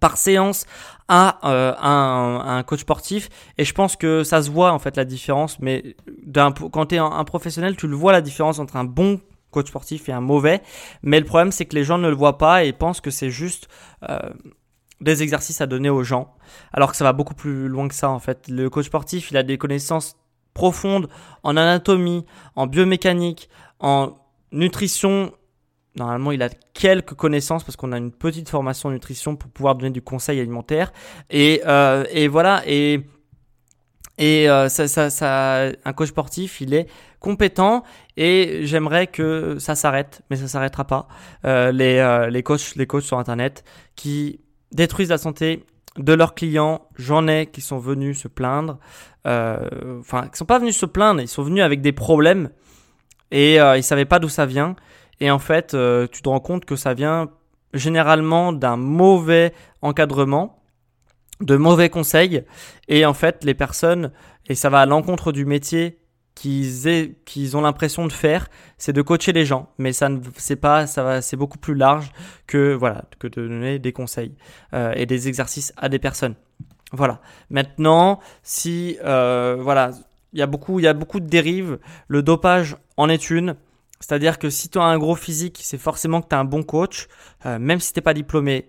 par 0.00 0.16
séance 0.16 0.66
à 1.06 1.48
euh, 1.48 1.74
un, 1.80 2.42
un, 2.44 2.62
coach 2.64 2.80
sportif. 2.80 3.28
Et 3.56 3.64
je 3.64 3.72
pense 3.72 3.94
que 3.94 4.24
ça 4.24 4.42
se 4.42 4.50
voit 4.50 4.72
en 4.72 4.80
fait 4.80 4.96
la 4.96 5.04
différence. 5.04 5.60
Mais 5.60 5.94
quand 6.72 6.86
tu 6.86 6.96
es 6.96 6.98
un, 6.98 7.22
professionnel 7.22 7.76
tu 7.76 7.86
le 7.86 7.94
vois 7.94 8.10
la 8.10 8.20
différence 8.20 8.58
entre 8.58 8.74
un 8.74 8.82
bon 8.82 9.20
coach 9.52 9.68
sportif 9.68 10.08
et 10.08 10.12
un 10.12 10.20
mauvais. 10.20 10.60
Mais 11.04 11.20
le 11.20 11.24
problème 11.24 11.52
c'est 11.52 11.66
que 11.66 11.76
les 11.76 11.84
gens 11.84 11.98
ne 11.98 12.08
le 12.08 12.16
voient 12.16 12.36
pas 12.36 12.64
et 12.64 12.72
pensent 12.72 13.00
que 13.00 13.12
c'est 13.12 13.30
juste 13.30 13.68
des 15.00 15.22
exercices 15.22 15.60
à 15.60 15.68
donner 15.68 15.88
aux 15.88 16.02
gens. 16.02 16.34
Alors 16.72 16.90
que 16.90 16.96
ça 16.96 17.04
va 17.04 17.12
beaucoup 17.12 17.34
plus 17.34 17.68
loin 17.68 17.86
que 17.86 17.94
ça 17.94 18.10
en 18.10 18.18
fait. 18.18 18.48
Le 18.48 18.68
coach 18.68 18.86
sportif 18.86 19.30
il 19.30 19.36
a 19.36 19.44
des 19.44 19.56
connaissances 19.56 20.16
profonde 20.60 21.08
en 21.42 21.56
anatomie, 21.56 22.26
en 22.54 22.66
biomécanique, 22.66 23.48
en 23.78 24.18
nutrition. 24.52 25.32
Normalement, 25.96 26.32
il 26.32 26.42
a 26.42 26.50
quelques 26.74 27.14
connaissances 27.14 27.64
parce 27.64 27.76
qu'on 27.76 27.92
a 27.92 27.96
une 27.96 28.12
petite 28.12 28.50
formation 28.50 28.90
en 28.90 28.92
nutrition 28.92 29.36
pour 29.36 29.50
pouvoir 29.50 29.74
donner 29.76 29.90
du 29.90 30.02
conseil 30.02 30.38
alimentaire. 30.38 30.92
Et, 31.30 31.62
euh, 31.66 32.04
voilà, 32.30 32.62
et, 32.66 33.00
euh, 34.20 34.68
un 35.86 35.92
coach 35.94 36.08
sportif, 36.10 36.60
il 36.60 36.74
est 36.74 36.88
compétent 37.20 37.82
et 38.18 38.60
j'aimerais 38.64 39.06
que 39.06 39.56
ça 39.58 39.74
s'arrête, 39.74 40.20
mais 40.28 40.36
ça 40.36 40.46
s'arrêtera 40.46 40.84
pas. 40.84 41.08
Euh, 41.46 41.72
les 42.28 42.42
coachs 42.42 43.02
sur 43.02 43.18
Internet 43.18 43.64
qui 43.96 44.40
détruisent 44.72 45.08
la 45.08 45.16
santé 45.16 45.64
de 45.98 46.12
leurs 46.12 46.34
clients, 46.34 46.86
j'en 46.96 47.26
ai 47.26 47.46
qui 47.46 47.60
sont 47.60 47.78
venus 47.78 48.20
se 48.20 48.28
plaindre, 48.28 48.78
euh, 49.26 49.98
enfin, 50.00 50.28
qui 50.28 50.38
sont 50.38 50.44
pas 50.44 50.58
venus 50.58 50.76
se 50.76 50.86
plaindre, 50.86 51.20
ils 51.20 51.28
sont 51.28 51.42
venus 51.42 51.62
avec 51.62 51.80
des 51.80 51.92
problèmes 51.92 52.50
et 53.30 53.60
euh, 53.60 53.76
ils 53.76 53.82
savaient 53.82 54.04
pas 54.04 54.18
d'où 54.18 54.28
ça 54.28 54.46
vient. 54.46 54.76
Et 55.20 55.30
en 55.30 55.38
fait, 55.38 55.74
euh, 55.74 56.06
tu 56.10 56.22
te 56.22 56.28
rends 56.28 56.40
compte 56.40 56.64
que 56.64 56.76
ça 56.76 56.94
vient 56.94 57.28
généralement 57.74 58.52
d'un 58.52 58.76
mauvais 58.76 59.52
encadrement, 59.82 60.62
de 61.40 61.56
mauvais 61.56 61.90
conseils. 61.90 62.44
Et 62.88 63.04
en 63.04 63.14
fait, 63.14 63.44
les 63.44 63.54
personnes, 63.54 64.12
et 64.48 64.54
ça 64.54 64.70
va 64.70 64.80
à 64.80 64.86
l'encontre 64.86 65.32
du 65.32 65.44
métier 65.44 65.99
qu'ils 66.34 67.56
ont 67.56 67.60
l'impression 67.60 68.06
de 68.06 68.12
faire, 68.12 68.48
c'est 68.78 68.92
de 68.92 69.02
coacher 69.02 69.32
les 69.32 69.44
gens. 69.44 69.68
Mais 69.78 69.92
ça 69.92 70.08
c'est 70.36 70.56
pas 70.56 70.86
ça 70.86 71.20
c'est 71.22 71.36
beaucoup 71.36 71.58
plus 71.58 71.74
large 71.74 72.12
que 72.46 72.72
voilà 72.72 73.04
que 73.18 73.26
de 73.26 73.46
donner 73.46 73.78
des 73.78 73.92
conseils 73.92 74.34
euh, 74.72 74.92
et 74.96 75.06
des 75.06 75.28
exercices 75.28 75.72
à 75.76 75.88
des 75.88 75.98
personnes. 75.98 76.34
Voilà. 76.92 77.20
Maintenant, 77.50 78.20
si 78.42 78.98
euh, 79.04 79.56
voilà, 79.60 79.90
il 80.32 80.38
y 80.38 80.42
a 80.42 80.46
beaucoup 80.46 80.80
il 80.80 80.84
y 80.84 80.88
a 80.88 80.94
beaucoup 80.94 81.20
de 81.20 81.26
dérives. 81.26 81.78
Le 82.08 82.22
dopage 82.22 82.76
en 82.96 83.08
est 83.08 83.30
une. 83.30 83.56
C'est-à-dire 84.00 84.38
que 84.38 84.48
si 84.48 84.70
tu 84.70 84.78
as 84.78 84.82
un 84.82 84.98
gros 84.98 85.14
physique, 85.14 85.60
c'est 85.62 85.78
forcément 85.78 86.22
que 86.22 86.28
tu 86.28 86.34
as 86.34 86.38
un 86.38 86.44
bon 86.44 86.62
coach, 86.62 87.06
euh, 87.44 87.58
même 87.58 87.80
si 87.80 87.92
t'es 87.92 88.00
pas 88.00 88.14
diplômé, 88.14 88.68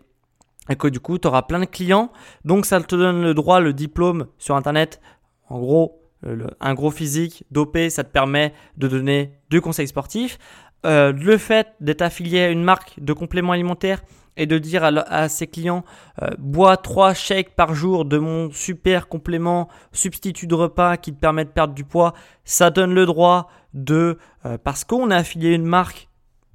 et 0.69 0.75
que 0.75 0.87
du 0.89 0.99
coup 0.99 1.17
tu 1.17 1.27
auras 1.27 1.43
plein 1.43 1.59
de 1.59 1.65
clients. 1.65 2.11
Donc 2.43 2.65
ça 2.65 2.81
te 2.81 2.95
donne 2.95 3.21
le 3.21 3.33
droit, 3.33 3.61
le 3.61 3.73
diplôme 3.73 4.27
sur 4.37 4.55
Internet. 4.55 4.99
En 5.47 5.59
gros, 5.59 6.00
euh, 6.25 6.47
un 6.59 6.73
gros 6.73 6.91
physique 6.91 7.43
dopé, 7.51 7.89
ça 7.89 8.03
te 8.03 8.11
permet 8.11 8.53
de 8.77 8.87
donner 8.87 9.31
du 9.49 9.61
conseils 9.61 9.87
sportifs. 9.87 10.37
Euh, 10.85 11.11
le 11.11 11.37
fait 11.37 11.67
d'être 11.79 12.01
affilié 12.01 12.41
à 12.41 12.49
une 12.49 12.63
marque 12.63 12.95
de 12.99 13.13
compléments 13.13 13.53
alimentaires 13.53 14.01
et 14.37 14.45
de 14.45 14.57
dire 14.57 14.83
à, 14.83 15.29
ses 15.29 15.45
clients 15.45 15.83
euh, 16.21 16.29
bois 16.39 16.77
3 16.77 17.13
shakes 17.13 17.53
par 17.53 17.75
jour 17.75 18.05
de 18.05 18.17
mon 18.17 18.49
super 18.51 19.07
complément 19.09 19.67
substitut 19.91 20.47
de 20.47 20.55
repas 20.55 20.97
qui 20.97 21.13
te 21.13 21.19
permet 21.19 21.43
de 21.43 21.49
perdre 21.49 21.73
du 21.73 21.83
poids, 21.83 22.13
ça 22.45 22.69
donne 22.69 22.93
le 22.93 23.05
droit 23.05 23.49
de, 23.73 24.17
parce 24.63 24.83
qu'on 24.83 25.11
a 25.11 25.17
affilié 25.17 25.51
à 25.51 25.55
une 25.55 25.65
marque, 25.65 26.07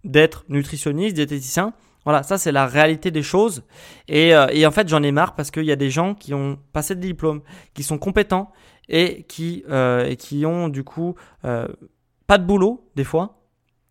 d'être 0.05 0.45
nutritionniste, 0.49 1.17
diététicien, 1.17 1.73
Voilà, 2.05 2.23
ça 2.23 2.39
c'est 2.39 2.53
la 2.53 2.67
réalité 2.67 3.11
des 3.11 3.23
choses. 3.23 3.65
Et, 4.07 4.31
et 4.53 4.67
en 4.67 4.71
fait, 4.71 4.89
j'en 4.89 5.03
ai 5.03 5.13
marre 5.13 5.35
parce 5.35 5.51
qu'il 5.51 5.65
y 5.65 5.73
a 5.73 5.77
des 5.77 5.91
gens 5.91 6.15
qui 6.15 6.35
ont 6.35 6.59
passé 6.73 6.95
de 6.95 7.01
diplôme, 7.01 7.43
qui 7.75 7.83
sont 7.83 7.99
compétents 7.99 8.53
et 8.89 9.25
qui, 9.25 9.65
euh, 9.69 10.07
et 10.07 10.17
qui 10.17 10.47
ont 10.47 10.69
du 10.69 10.85
coup 10.85 11.15
euh, 11.45 11.69
pas 12.27 12.39
de 12.39 12.45
boulot 12.45 12.89
des 12.97 13.05
fois. 13.05 13.37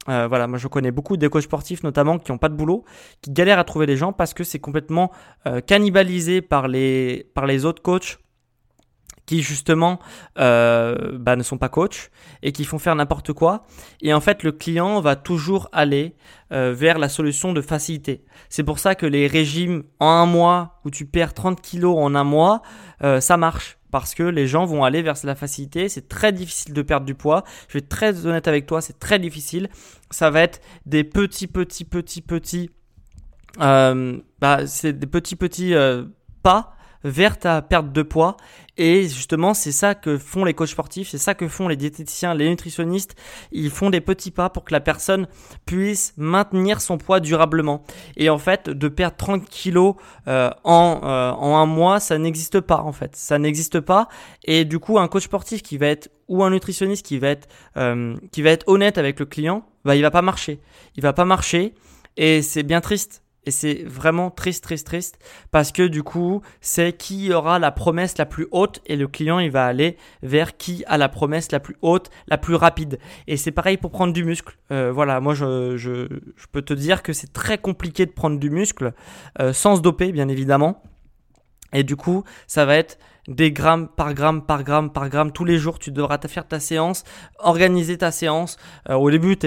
Euh, 0.08 0.28
voilà, 0.28 0.46
moi 0.48 0.60
je 0.60 0.68
connais 0.68 0.92
beaucoup 0.92 1.18
des 1.18 1.30
coachs 1.30 1.44
sportifs 1.44 1.82
notamment 1.84 2.20
qui 2.20 2.32
ont 2.32 2.38
pas 2.38 2.50
de 2.50 2.56
boulot, 2.56 2.86
qui 3.22 3.32
galèrent 3.32 3.58
à 3.58 3.64
trouver 3.64 3.88
des 3.88 3.98
gens 3.98 4.14
parce 4.14 4.34
que 4.34 4.44
c'est 4.44 4.60
complètement 4.60 5.12
euh, 5.48 5.62
cannibalisé 5.62 6.42
par 6.42 6.68
les, 6.68 7.28
par 7.34 7.48
les 7.48 7.66
autres 7.66 7.82
coachs 7.82 8.20
qui 9.26 9.42
justement 9.42 9.98
euh, 10.38 11.18
bah, 11.18 11.36
ne 11.36 11.42
sont 11.42 11.58
pas 11.58 11.70
coachs 11.70 12.12
et 12.44 12.52
qui 12.52 12.64
font 12.64 12.78
faire 12.78 12.94
n'importe 12.96 13.34
quoi. 13.34 13.66
Et 14.02 14.14
en 14.14 14.22
fait, 14.22 14.44
le 14.44 14.52
client 14.52 15.02
va 15.02 15.16
toujours 15.16 15.68
aller 15.72 16.14
euh, 16.52 16.72
vers 16.78 17.00
la 17.00 17.10
solution 17.10 17.52
de 17.52 17.62
facilité. 17.62 18.24
C'est 18.50 18.64
pour 18.64 18.78
ça 18.78 18.94
que 18.94 19.08
les 19.08 19.26
régimes 19.26 19.82
en 20.00 20.10
un 20.10 20.26
mois 20.28 20.80
où 20.86 20.92
tu 20.92 21.08
perds 21.08 21.34
30 21.34 21.60
kilos 21.60 21.98
en 21.98 22.14
un 22.14 22.24
mois, 22.24 22.62
ça 23.20 23.38
marche. 23.38 23.80
Parce 23.96 24.14
que 24.14 24.24
les 24.24 24.46
gens 24.46 24.66
vont 24.66 24.84
aller 24.84 25.02
vers 25.02 25.16
la 25.24 25.36
facilité. 25.36 25.88
C'est 25.88 26.10
très 26.10 26.34
difficile 26.34 26.74
de 26.74 26.82
perdre 26.82 27.06
du 27.06 27.16
poids. 27.16 27.46
Je 27.70 27.76
vais 27.76 27.80
être 27.80 27.88
très 27.88 28.26
honnête 28.26 28.46
avec 28.46 28.66
toi, 28.66 28.82
c'est 28.82 29.00
très 29.00 29.20
difficile. 29.20 29.70
Ça 30.12 30.30
va 30.30 30.42
être 30.42 30.60
des 30.86 31.06
petits, 31.06 31.48
petits, 31.48 31.86
petits, 31.86 32.22
petits. 32.22 32.72
Euh, 33.62 34.20
bah, 34.42 34.68
c'est 34.68 34.92
des 34.92 35.08
petits, 35.08 35.38
petits 35.38 35.74
euh, 35.74 36.04
pas 36.44 36.75
vers 37.04 37.38
ta 37.38 37.62
perte 37.62 37.92
de 37.92 38.02
poids. 38.02 38.38
Et 38.78 39.04
justement, 39.04 39.54
c'est 39.54 39.72
ça 39.72 39.96
que 39.96 40.18
font 40.18 40.44
les 40.44 40.54
coachs 40.54 40.70
sportifs, 40.70 41.10
c'est 41.10 41.18
ça 41.18 41.34
que 41.34 41.48
font 41.48 41.68
les 41.68 41.78
diététiciens, 41.78 42.34
les 42.34 42.50
nutritionnistes. 42.50 43.16
Ils 43.52 43.70
font 43.70 43.90
des 43.90 44.02
petits 44.02 44.32
pas 44.32 44.50
pour 44.50 44.66
que 44.66 44.74
la 44.74 44.82
personne 44.82 45.28
puisse 45.66 46.14
maintenir 46.18 46.82
son 46.82 46.98
poids 46.98 47.22
durablement. 47.22 47.84
Et 48.18 48.30
en 48.30 48.38
fait, 48.38 48.70
de 48.70 48.88
perdre 48.90 49.16
30 49.16 49.46
kilos 49.46 49.96
euh, 50.28 50.50
en, 50.64 51.00
euh, 51.04 51.32
en 51.32 51.58
un 51.58 51.66
mois, 51.66 52.00
ça 52.00 52.18
n'existe 52.18 52.60
pas 52.60 52.80
en 52.82 52.92
fait. 52.92 53.16
Ça 53.16 53.40
n'existe 53.40 53.80
pas. 53.80 54.10
Et 54.44 54.66
du 54.66 54.80
coup, 54.80 55.00
un 55.00 55.08
coach 55.08 55.24
sportif 55.24 55.62
qui 55.62 55.78
va 55.78 55.88
être 55.88 56.10
ou 56.28 56.44
un 56.44 56.50
nutritionniste 56.50 57.06
qui 57.06 57.20
va 57.20 57.30
être 57.30 57.48
euh, 57.78 58.16
qui 58.32 58.42
va 58.42 58.50
être 58.50 58.68
honnête 58.68 58.98
avec 58.98 59.20
le 59.20 59.26
client, 59.26 59.66
bah 59.86 59.96
il 59.96 60.02
va 60.02 60.12
pas 60.12 60.22
marcher. 60.22 60.60
Il 60.96 61.04
va 61.04 61.14
pas 61.14 61.26
marcher. 61.26 61.74
Et 62.18 62.42
c'est 62.42 62.64
bien 62.64 62.82
triste 62.82 63.25
et 63.46 63.52
c'est 63.52 63.84
vraiment 63.86 64.32
triste, 64.32 64.64
triste, 64.64 64.88
triste, 64.88 65.20
parce 65.52 65.72
que 65.72 65.84
du 65.88 66.04
coup, 66.04 66.42
c'est 66.62 66.94
qui 66.94 67.34
aura 67.34 67.60
la 67.60 67.72
promesse 67.72 68.18
la 68.18 68.26
plus 68.26 68.48
haute 68.52 68.82
et 68.86 68.96
le 68.96 69.08
client, 69.08 69.40
il 69.40 69.52
va 69.52 69.66
aller 69.66 69.98
vers 70.24 70.58
qui 70.58 70.84
a 70.88 70.98
la 70.98 71.10
promesse 71.10 71.52
la 71.52 71.60
plus 71.60 71.76
haute, 71.82 72.10
la 72.28 72.38
plus 72.38 72.56
rapide. 72.56 73.00
Et 73.28 73.38
c'est 73.38 73.52
pareil 73.52 73.78
pour 73.78 73.92
prendre 73.92 74.14
du 74.14 74.24
muscle. 74.24 74.58
Euh, 74.72 74.92
voilà, 74.92 75.20
moi, 75.20 75.34
je, 75.34 76.08
peux 76.52 76.62
te 76.62 76.74
dire 76.74 77.04
que 77.04 77.14
c'est 77.14 77.34
très 77.34 77.58
compliqué 77.58 78.06
de 78.06 78.12
prendre 78.12 78.40
du 78.40 78.50
muscle, 78.50 78.94
euh, 79.40 79.54
sans 79.54 79.76
se 79.76 79.82
doper, 79.82 80.12
bien 80.12 80.28
évidemment. 80.28 80.82
Et 81.74 81.84
du 81.84 81.96
coup, 81.96 82.24
ça 82.48 82.66
va 82.66 82.76
être 82.78 82.98
des 83.28 83.52
grammes 83.52 83.88
par 83.88 84.14
gramme 84.14 84.42
par 84.42 84.64
gramme 84.64 84.92
par 84.92 85.10
gramme 85.10 85.32
tous 85.32 85.46
les 85.46 85.58
jours. 85.58 85.80
Tu 85.80 85.92
devras 85.92 86.20
faire 86.28 86.48
ta 86.48 86.60
séance, 86.60 87.04
organiser 87.40 87.98
ta 87.98 88.12
séance. 88.12 88.58
Euh, 88.90 88.96
au 88.96 89.10
début, 89.12 89.38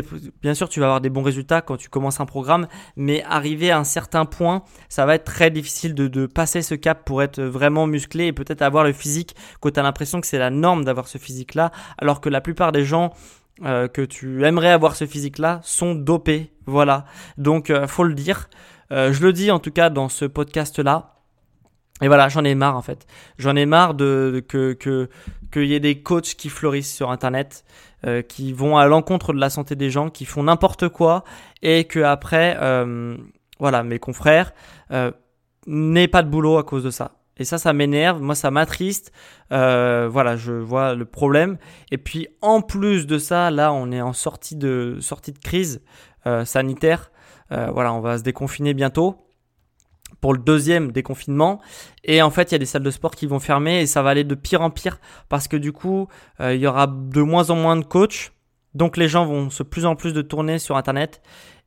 bien 0.42 0.54
sûr, 0.54 0.68
tu 0.68 0.80
vas 0.80 0.86
avoir 0.86 1.00
des 1.00 1.10
bons 1.10 1.22
résultats 1.22 1.60
quand 1.60 1.76
tu 1.76 1.88
commences 1.88 2.20
un 2.20 2.26
programme, 2.26 2.66
mais 2.96 3.22
arriver 3.24 3.70
à 3.70 3.78
un 3.78 3.84
certain 3.84 4.24
point, 4.24 4.62
ça 4.88 5.06
va 5.06 5.14
être 5.14 5.24
très 5.24 5.50
difficile 5.50 5.94
de, 5.94 6.08
de 6.08 6.26
passer 6.26 6.62
ce 6.62 6.74
cap 6.74 7.04
pour 7.04 7.22
être 7.22 7.40
vraiment 7.42 7.86
musclé 7.86 8.26
et 8.26 8.32
peut-être 8.32 8.62
avoir 8.62 8.84
le 8.84 8.92
physique 8.92 9.34
que 9.60 9.68
tu 9.68 9.78
as 9.80 9.82
l'impression 9.82 10.20
que 10.20 10.26
c'est 10.26 10.38
la 10.38 10.50
norme 10.50 10.84
d'avoir 10.84 11.08
ce 11.08 11.18
physique-là, 11.18 11.70
alors 11.98 12.20
que 12.20 12.28
la 12.28 12.40
plupart 12.40 12.72
des 12.72 12.84
gens 12.84 13.12
euh, 13.64 13.88
que 13.88 14.02
tu 14.02 14.44
aimerais 14.44 14.70
avoir 14.70 14.94
ce 14.94 15.04
physique-là 15.04 15.60
sont 15.64 15.96
dopés. 15.96 16.52
Voilà. 16.66 17.06
Donc, 17.38 17.70
euh, 17.70 17.88
faut 17.88 18.04
le 18.04 18.14
dire. 18.14 18.48
Euh, 18.92 19.12
je 19.12 19.22
le 19.22 19.32
dis 19.32 19.50
en 19.50 19.58
tout 19.58 19.72
cas 19.72 19.90
dans 19.90 20.08
ce 20.08 20.24
podcast-là 20.24 21.17
et 22.00 22.08
voilà, 22.08 22.28
j'en 22.28 22.44
ai 22.44 22.54
marre 22.54 22.76
en 22.76 22.82
fait. 22.82 23.06
J'en 23.38 23.56
ai 23.56 23.66
marre 23.66 23.94
de, 23.94 24.30
de 24.34 24.40
que 24.40 25.08
qu'il 25.52 25.64
y 25.64 25.74
ait 25.74 25.80
des 25.80 26.02
coachs 26.02 26.34
qui 26.34 26.48
fleurissent 26.48 26.94
sur 26.94 27.10
Internet, 27.10 27.64
euh, 28.06 28.22
qui 28.22 28.52
vont 28.52 28.76
à 28.76 28.86
l'encontre 28.86 29.32
de 29.32 29.40
la 29.40 29.50
santé 29.50 29.76
des 29.76 29.90
gens, 29.90 30.10
qui 30.10 30.24
font 30.24 30.42
n'importe 30.42 30.88
quoi, 30.88 31.24
et 31.62 31.84
que 31.84 32.00
après, 32.00 32.56
euh, 32.60 33.16
voilà, 33.58 33.82
mes 33.82 33.98
confrères 33.98 34.52
euh, 34.90 35.10
n'aient 35.66 36.08
pas 36.08 36.22
de 36.22 36.28
boulot 36.28 36.58
à 36.58 36.64
cause 36.64 36.84
de 36.84 36.90
ça. 36.90 37.12
Et 37.38 37.44
ça, 37.44 37.56
ça 37.56 37.72
m'énerve, 37.72 38.20
moi 38.20 38.34
ça 38.34 38.50
m'attriste. 38.50 39.12
Euh, 39.52 40.08
voilà, 40.10 40.36
je 40.36 40.52
vois 40.52 40.94
le 40.94 41.04
problème. 41.04 41.56
Et 41.90 41.98
puis 41.98 42.28
en 42.42 42.60
plus 42.60 43.06
de 43.06 43.18
ça, 43.18 43.50
là, 43.50 43.72
on 43.72 43.90
est 43.92 44.02
en 44.02 44.12
sortie 44.12 44.56
de 44.56 44.98
sortie 45.00 45.32
de 45.32 45.38
crise 45.38 45.80
euh, 46.26 46.44
sanitaire. 46.44 47.10
Euh, 47.52 47.70
voilà, 47.72 47.92
on 47.94 48.00
va 48.00 48.18
se 48.18 48.22
déconfiner 48.22 48.74
bientôt 48.74 49.27
pour 50.20 50.32
le 50.32 50.38
deuxième 50.38 50.92
déconfinement. 50.92 51.60
Et 52.04 52.22
en 52.22 52.30
fait, 52.30 52.50
il 52.50 52.52
y 52.52 52.56
a 52.56 52.58
des 52.58 52.66
salles 52.66 52.82
de 52.82 52.90
sport 52.90 53.12
qui 53.12 53.26
vont 53.26 53.38
fermer 53.38 53.80
et 53.80 53.86
ça 53.86 54.02
va 54.02 54.10
aller 54.10 54.24
de 54.24 54.34
pire 54.34 54.62
en 54.62 54.70
pire 54.70 54.98
parce 55.28 55.48
que 55.48 55.56
du 55.56 55.72
coup, 55.72 56.08
euh, 56.40 56.54
il 56.54 56.60
y 56.60 56.66
aura 56.66 56.86
de 56.86 57.22
moins 57.22 57.50
en 57.50 57.56
moins 57.56 57.76
de 57.76 57.84
coachs. 57.84 58.32
Donc 58.74 58.96
les 58.96 59.08
gens 59.08 59.26
vont 59.26 59.50
se 59.50 59.62
plus 59.62 59.86
en 59.86 59.96
plus 59.96 60.12
de 60.12 60.22
tourner 60.22 60.58
sur 60.58 60.76
Internet. 60.76 61.22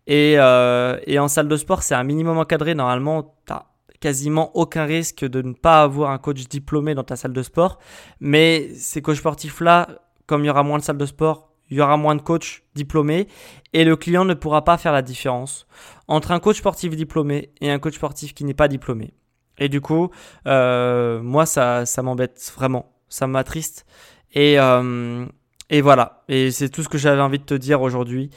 Et, 0.07 0.35
euh, 0.37 0.97
en 1.17 1.27
salle 1.27 1.47
de 1.47 1.57
sport, 1.57 1.83
c'est 1.83 1.95
un 1.95 2.03
minimum 2.03 2.37
encadré. 2.37 2.75
Normalement, 2.75 3.35
tu 3.47 3.53
quasiment 3.99 4.55
aucun 4.57 4.85
risque 4.85 5.23
de 5.23 5.41
ne 5.43 5.53
pas 5.53 5.83
avoir 5.83 6.09
un 6.09 6.17
coach 6.17 6.47
diplômé 6.47 6.95
dans 6.95 7.03
ta 7.03 7.15
salle 7.15 7.33
de 7.33 7.43
sport. 7.43 7.77
Mais 8.19 8.69
ces 8.73 9.01
coachs 9.01 9.17
sportifs-là, 9.17 9.87
comme 10.25 10.43
il 10.43 10.47
y 10.47 10.49
aura 10.49 10.63
moins 10.63 10.79
de 10.79 10.83
salles 10.83 10.97
de 10.97 11.05
sport, 11.05 11.50
il 11.71 11.77
y 11.77 11.81
aura 11.81 11.97
moins 11.97 12.15
de 12.15 12.21
coachs 12.21 12.63
diplômés 12.75 13.27
et 13.73 13.85
le 13.85 13.95
client 13.95 14.25
ne 14.25 14.33
pourra 14.33 14.63
pas 14.63 14.77
faire 14.77 14.91
la 14.91 15.01
différence 15.01 15.65
entre 16.07 16.31
un 16.31 16.39
coach 16.39 16.57
sportif 16.57 16.95
diplômé 16.95 17.49
et 17.61 17.71
un 17.71 17.79
coach 17.79 17.95
sportif 17.95 18.33
qui 18.33 18.43
n'est 18.43 18.53
pas 18.53 18.67
diplômé. 18.67 19.13
Et 19.57 19.69
du 19.69 19.79
coup, 19.79 20.09
euh, 20.47 21.21
moi, 21.21 21.45
ça, 21.45 21.85
ça 21.85 22.01
m'embête 22.01 22.51
vraiment, 22.55 22.93
ça 23.09 23.25
m'attriste. 23.27 23.85
Et, 24.33 24.59
euh, 24.59 25.25
et 25.69 25.81
voilà, 25.81 26.23
et 26.27 26.51
c'est 26.51 26.69
tout 26.69 26.83
ce 26.83 26.89
que 26.89 26.97
j'avais 26.97 27.21
envie 27.21 27.39
de 27.39 27.45
te 27.45 27.53
dire 27.53 27.81
aujourd'hui. 27.81 28.29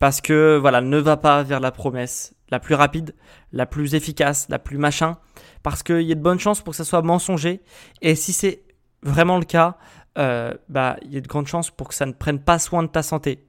Parce 0.00 0.20
que 0.20 0.56
voilà, 0.58 0.80
ne 0.80 0.96
va 0.96 1.16
pas 1.16 1.42
vers 1.42 1.60
la 1.60 1.70
promesse 1.70 2.34
la 2.50 2.58
plus 2.58 2.74
rapide, 2.74 3.14
la 3.52 3.66
plus 3.66 3.94
efficace, 3.94 4.46
la 4.48 4.58
plus 4.58 4.78
machin. 4.78 5.18
Parce 5.62 5.82
qu'il 5.82 6.02
y 6.02 6.12
a 6.12 6.14
de 6.14 6.20
bonnes 6.20 6.40
chances 6.40 6.62
pour 6.62 6.72
que 6.72 6.76
ça 6.76 6.84
soit 6.84 7.02
mensonger. 7.02 7.60
Et 8.00 8.14
si 8.14 8.32
c'est 8.32 8.62
vraiment 9.02 9.38
le 9.38 9.44
cas, 9.44 9.76
euh, 10.18 10.54
bah, 10.68 10.96
il 11.02 11.14
y 11.14 11.16
a 11.16 11.20
de 11.20 11.28
grandes 11.28 11.46
chances 11.46 11.70
pour 11.70 11.88
que 11.88 11.94
ça 11.94 12.06
ne 12.06 12.12
prenne 12.12 12.40
pas 12.40 12.58
soin 12.58 12.82
de 12.82 12.88
ta 12.88 13.02
santé. 13.02 13.44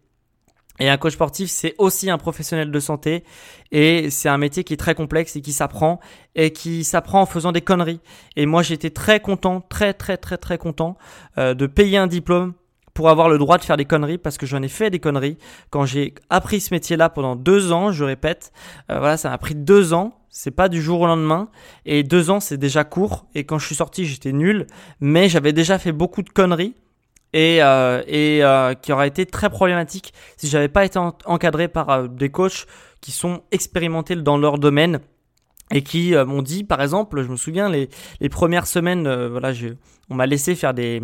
Et 0.79 0.89
un 0.89 0.97
coach 0.97 1.13
sportif, 1.13 1.49
c'est 1.49 1.75
aussi 1.77 2.09
un 2.09 2.17
professionnel 2.17 2.71
de 2.71 2.79
santé 2.79 3.23
et 3.71 4.09
c'est 4.09 4.29
un 4.29 4.39
métier 4.39 4.63
qui 4.63 4.73
est 4.73 4.77
très 4.77 4.95
complexe 4.95 5.35
et 5.35 5.41
qui 5.41 5.53
s'apprend 5.53 5.99
et 6.33 6.51
qui 6.51 6.83
s'apprend 6.83 7.21
en 7.21 7.25
faisant 7.27 7.51
des 7.51 7.61
conneries. 7.61 7.99
Et 8.35 8.47
moi, 8.47 8.63
j'étais 8.63 8.89
très 8.89 9.19
content, 9.19 9.61
très 9.61 9.93
très 9.93 10.17
très 10.17 10.37
très 10.37 10.57
content 10.57 10.97
euh, 11.37 11.53
de 11.53 11.67
payer 11.67 11.97
un 11.97 12.07
diplôme 12.07 12.53
pour 13.01 13.09
avoir 13.09 13.29
le 13.29 13.39
droit 13.39 13.57
de 13.57 13.63
faire 13.63 13.77
des 13.77 13.85
conneries 13.85 14.19
parce 14.19 14.37
que 14.37 14.45
j'en 14.45 14.61
ai 14.61 14.67
fait 14.67 14.91
des 14.91 14.99
conneries 14.99 15.39
quand 15.71 15.85
j'ai 15.85 16.13
appris 16.29 16.61
ce 16.61 16.71
métier-là 16.71 17.09
pendant 17.09 17.35
deux 17.35 17.71
ans. 17.71 17.91
Je 17.91 18.03
répète, 18.03 18.51
euh, 18.91 18.99
voilà, 18.99 19.17
ça 19.17 19.31
m'a 19.31 19.39
pris 19.39 19.55
deux 19.55 19.91
ans. 19.91 20.13
C'est 20.29 20.51
pas 20.51 20.69
du 20.69 20.79
jour 20.83 21.01
au 21.01 21.07
lendemain 21.07 21.49
et 21.83 22.03
deux 22.03 22.29
ans, 22.29 22.39
c'est 22.39 22.59
déjà 22.59 22.83
court. 22.83 23.25
Et 23.33 23.43
quand 23.43 23.57
je 23.57 23.65
suis 23.65 23.73
sorti, 23.73 24.05
j'étais 24.05 24.33
nul, 24.33 24.67
mais 24.99 25.29
j'avais 25.29 25.51
déjà 25.51 25.79
fait 25.79 25.91
beaucoup 25.91 26.21
de 26.21 26.29
conneries 26.29 26.75
et, 27.33 27.63
euh, 27.63 28.03
et 28.05 28.43
euh, 28.43 28.75
qui 28.75 28.93
aurait 28.93 29.07
été 29.07 29.25
très 29.25 29.49
problématique 29.49 30.13
si 30.37 30.47
j'avais 30.47 30.69
pas 30.69 30.85
été 30.85 30.99
encadré 30.99 31.69
par 31.69 32.07
des 32.07 32.29
coachs 32.29 32.67
qui 33.01 33.11
sont 33.11 33.41
expérimentés 33.51 34.15
dans 34.15 34.37
leur 34.37 34.59
domaine 34.59 34.99
et 35.71 35.81
qui 35.81 36.13
m'ont 36.13 36.43
dit 36.43 36.63
par 36.63 36.83
exemple 36.83 37.23
je 37.23 37.29
me 37.29 37.35
souviens 37.35 37.67
les, 37.67 37.89
les 38.19 38.29
premières 38.29 38.67
semaines 38.67 39.11
voilà 39.27 39.53
je, 39.53 39.69
on 40.11 40.15
m'a 40.15 40.27
laissé 40.27 40.53
faire 40.53 40.75
des 40.75 41.01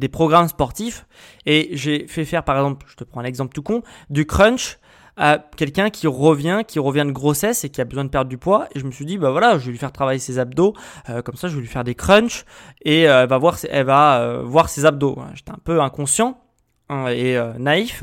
des 0.00 0.08
programmes 0.08 0.48
sportifs 0.48 1.06
et 1.46 1.70
j'ai 1.72 2.06
fait 2.08 2.24
faire 2.24 2.42
par 2.42 2.56
exemple 2.56 2.86
je 2.88 2.96
te 2.96 3.04
prends 3.04 3.20
l'exemple 3.20 3.52
tout 3.52 3.62
con 3.62 3.82
du 4.08 4.26
crunch 4.26 4.78
à 5.16 5.38
quelqu'un 5.56 5.90
qui 5.90 6.06
revient, 6.06 6.62
qui 6.66 6.78
revient 6.78 7.04
de 7.06 7.12
grossesse 7.12 7.64
et 7.64 7.68
qui 7.68 7.80
a 7.82 7.84
besoin 7.84 8.04
de 8.04 8.08
perdre 8.08 8.30
du 8.30 8.38
poids. 8.38 8.68
Et 8.74 8.80
je 8.80 8.86
me 8.86 8.90
suis 8.90 9.04
dit, 9.04 9.18
bah 9.18 9.30
voilà, 9.30 9.58
je 9.58 9.66
vais 9.66 9.72
lui 9.72 9.78
faire 9.78 9.92
travailler 9.92 10.18
ses 10.18 10.38
abdos, 10.38 10.74
euh, 11.10 11.20
comme 11.20 11.36
ça 11.36 11.48
je 11.48 11.56
vais 11.56 11.60
lui 11.60 11.68
faire 11.68 11.84
des 11.84 11.94
crunchs 11.94 12.46
et 12.82 13.06
euh, 13.06 13.24
elle 13.24 13.28
va 13.28 13.36
voir, 13.36 13.58
elle 13.68 13.84
va 13.84 14.20
euh, 14.20 14.42
voir 14.42 14.70
ses 14.70 14.86
abdos. 14.86 15.18
J'étais 15.34 15.52
un 15.52 15.60
peu 15.62 15.82
inconscient 15.82 16.40
hein, 16.88 17.08
et 17.08 17.38
naïf. 17.58 18.02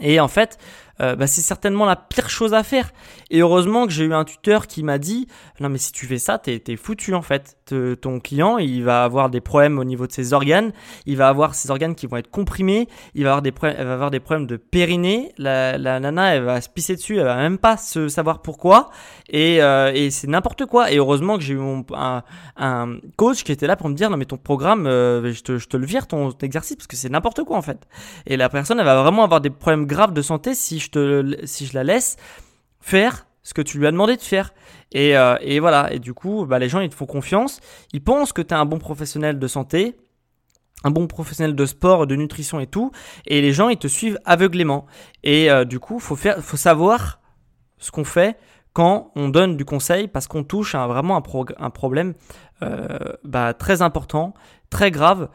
Et 0.00 0.20
en 0.20 0.28
fait, 0.28 0.58
euh, 1.02 1.16
bah, 1.16 1.26
c'est 1.26 1.40
certainement 1.40 1.84
la 1.84 1.96
pire 1.96 2.30
chose 2.30 2.54
à 2.54 2.62
faire. 2.62 2.92
Et 3.30 3.40
heureusement 3.40 3.86
que 3.86 3.92
j'ai 3.92 4.04
eu 4.04 4.14
un 4.14 4.24
tuteur 4.24 4.66
qui 4.66 4.82
m'a 4.82 4.98
dit 4.98 5.26
non 5.60 5.68
mais 5.68 5.78
si 5.78 5.92
tu 5.92 6.06
fais 6.06 6.18
ça, 6.18 6.38
t'es 6.38 6.62
es 6.66 6.76
foutu 6.76 7.14
en 7.14 7.22
fait. 7.22 7.56
Ton 8.02 8.20
client, 8.20 8.58
il 8.58 8.84
va 8.84 9.02
avoir 9.02 9.30
des 9.30 9.40
problèmes 9.40 9.78
au 9.78 9.84
niveau 9.84 10.06
de 10.06 10.12
ses 10.12 10.34
organes, 10.34 10.72
il 11.06 11.16
va 11.16 11.28
avoir 11.28 11.54
ses 11.54 11.70
organes 11.70 11.94
qui 11.94 12.06
vont 12.06 12.18
être 12.18 12.30
comprimés, 12.30 12.86
il 13.14 13.24
va 13.24 13.30
avoir 13.30 13.42
des 13.42 13.52
elle 13.62 13.86
va 13.86 13.94
avoir 13.94 14.10
des 14.10 14.20
problèmes 14.20 14.46
de 14.46 14.56
périnée. 14.56 15.32
La, 15.38 15.78
la 15.78 15.98
nana, 15.98 16.34
elle 16.34 16.42
va 16.42 16.60
se 16.60 16.68
pisser 16.68 16.96
dessus, 16.96 17.16
elle 17.16 17.24
va 17.24 17.36
même 17.36 17.56
pas 17.56 17.78
se 17.78 18.08
savoir 18.08 18.42
pourquoi. 18.42 18.90
Et, 19.30 19.62
euh, 19.62 19.90
et 19.94 20.10
c'est 20.10 20.26
n'importe 20.26 20.66
quoi. 20.66 20.92
Et 20.92 20.98
heureusement 20.98 21.38
que 21.38 21.44
j'ai 21.44 21.54
eu 21.54 21.58
mon, 21.58 21.84
un, 21.94 22.22
un, 22.58 22.98
coach 23.16 23.42
qui 23.42 23.52
était 23.52 23.66
là 23.66 23.76
pour 23.76 23.88
me 23.88 23.94
dire 23.94 24.10
non 24.10 24.18
mais 24.18 24.26
ton 24.26 24.36
programme, 24.36 24.86
euh, 24.86 25.32
je, 25.32 25.42
te, 25.42 25.56
je 25.56 25.66
te 25.66 25.78
le 25.78 25.86
vire 25.86 26.06
ton 26.06 26.30
exercice 26.42 26.76
parce 26.76 26.86
que 26.86 26.96
c'est 26.96 27.08
n'importe 27.08 27.42
quoi 27.44 27.56
en 27.56 27.62
fait. 27.62 27.88
Et 28.26 28.36
la 28.36 28.50
personne, 28.50 28.78
elle 28.78 28.84
va 28.84 29.00
vraiment 29.02 29.24
avoir 29.24 29.40
des 29.40 29.50
problèmes 29.50 29.86
graves 29.86 30.12
de 30.12 30.20
santé 30.20 30.54
si 30.54 30.78
je 30.78 30.90
si 31.44 31.66
je 31.66 31.74
la 31.74 31.84
laisse 31.84 32.16
faire 32.80 33.26
ce 33.42 33.54
que 33.54 33.62
tu 33.62 33.78
lui 33.78 33.86
as 33.86 33.90
demandé 33.90 34.16
de 34.16 34.22
faire. 34.22 34.54
Et, 34.92 35.16
euh, 35.16 35.36
et 35.40 35.60
voilà, 35.60 35.92
et 35.92 35.98
du 35.98 36.14
coup, 36.14 36.46
bah, 36.46 36.58
les 36.58 36.68
gens, 36.68 36.80
ils 36.80 36.88
te 36.88 36.94
font 36.94 37.06
confiance, 37.06 37.60
ils 37.92 38.02
pensent 38.02 38.32
que 38.32 38.42
tu 38.42 38.54
es 38.54 38.56
un 38.56 38.66
bon 38.66 38.78
professionnel 38.78 39.38
de 39.38 39.46
santé, 39.46 39.96
un 40.84 40.90
bon 40.90 41.06
professionnel 41.06 41.54
de 41.54 41.66
sport, 41.66 42.06
de 42.06 42.16
nutrition 42.16 42.60
et 42.60 42.66
tout, 42.66 42.92
et 43.26 43.40
les 43.40 43.52
gens, 43.52 43.68
ils 43.68 43.78
te 43.78 43.88
suivent 43.88 44.18
aveuglément. 44.24 44.86
Et 45.22 45.50
euh, 45.50 45.64
du 45.64 45.78
coup, 45.78 45.98
faut 45.98 46.16
faire, 46.16 46.42
faut 46.42 46.56
savoir 46.56 47.20
ce 47.78 47.90
qu'on 47.90 48.04
fait 48.04 48.38
quand 48.72 49.12
on 49.16 49.28
donne 49.28 49.56
du 49.56 49.64
conseil 49.64 50.08
parce 50.08 50.26
qu'on 50.26 50.44
touche 50.44 50.74
à 50.74 50.86
vraiment 50.86 51.16
un, 51.16 51.22
un 51.58 51.70
problème 51.70 52.14
euh, 52.62 52.86
bah, 53.24 53.54
très 53.54 53.82
important, 53.82 54.34
très 54.70 54.90
grave, 54.90 55.28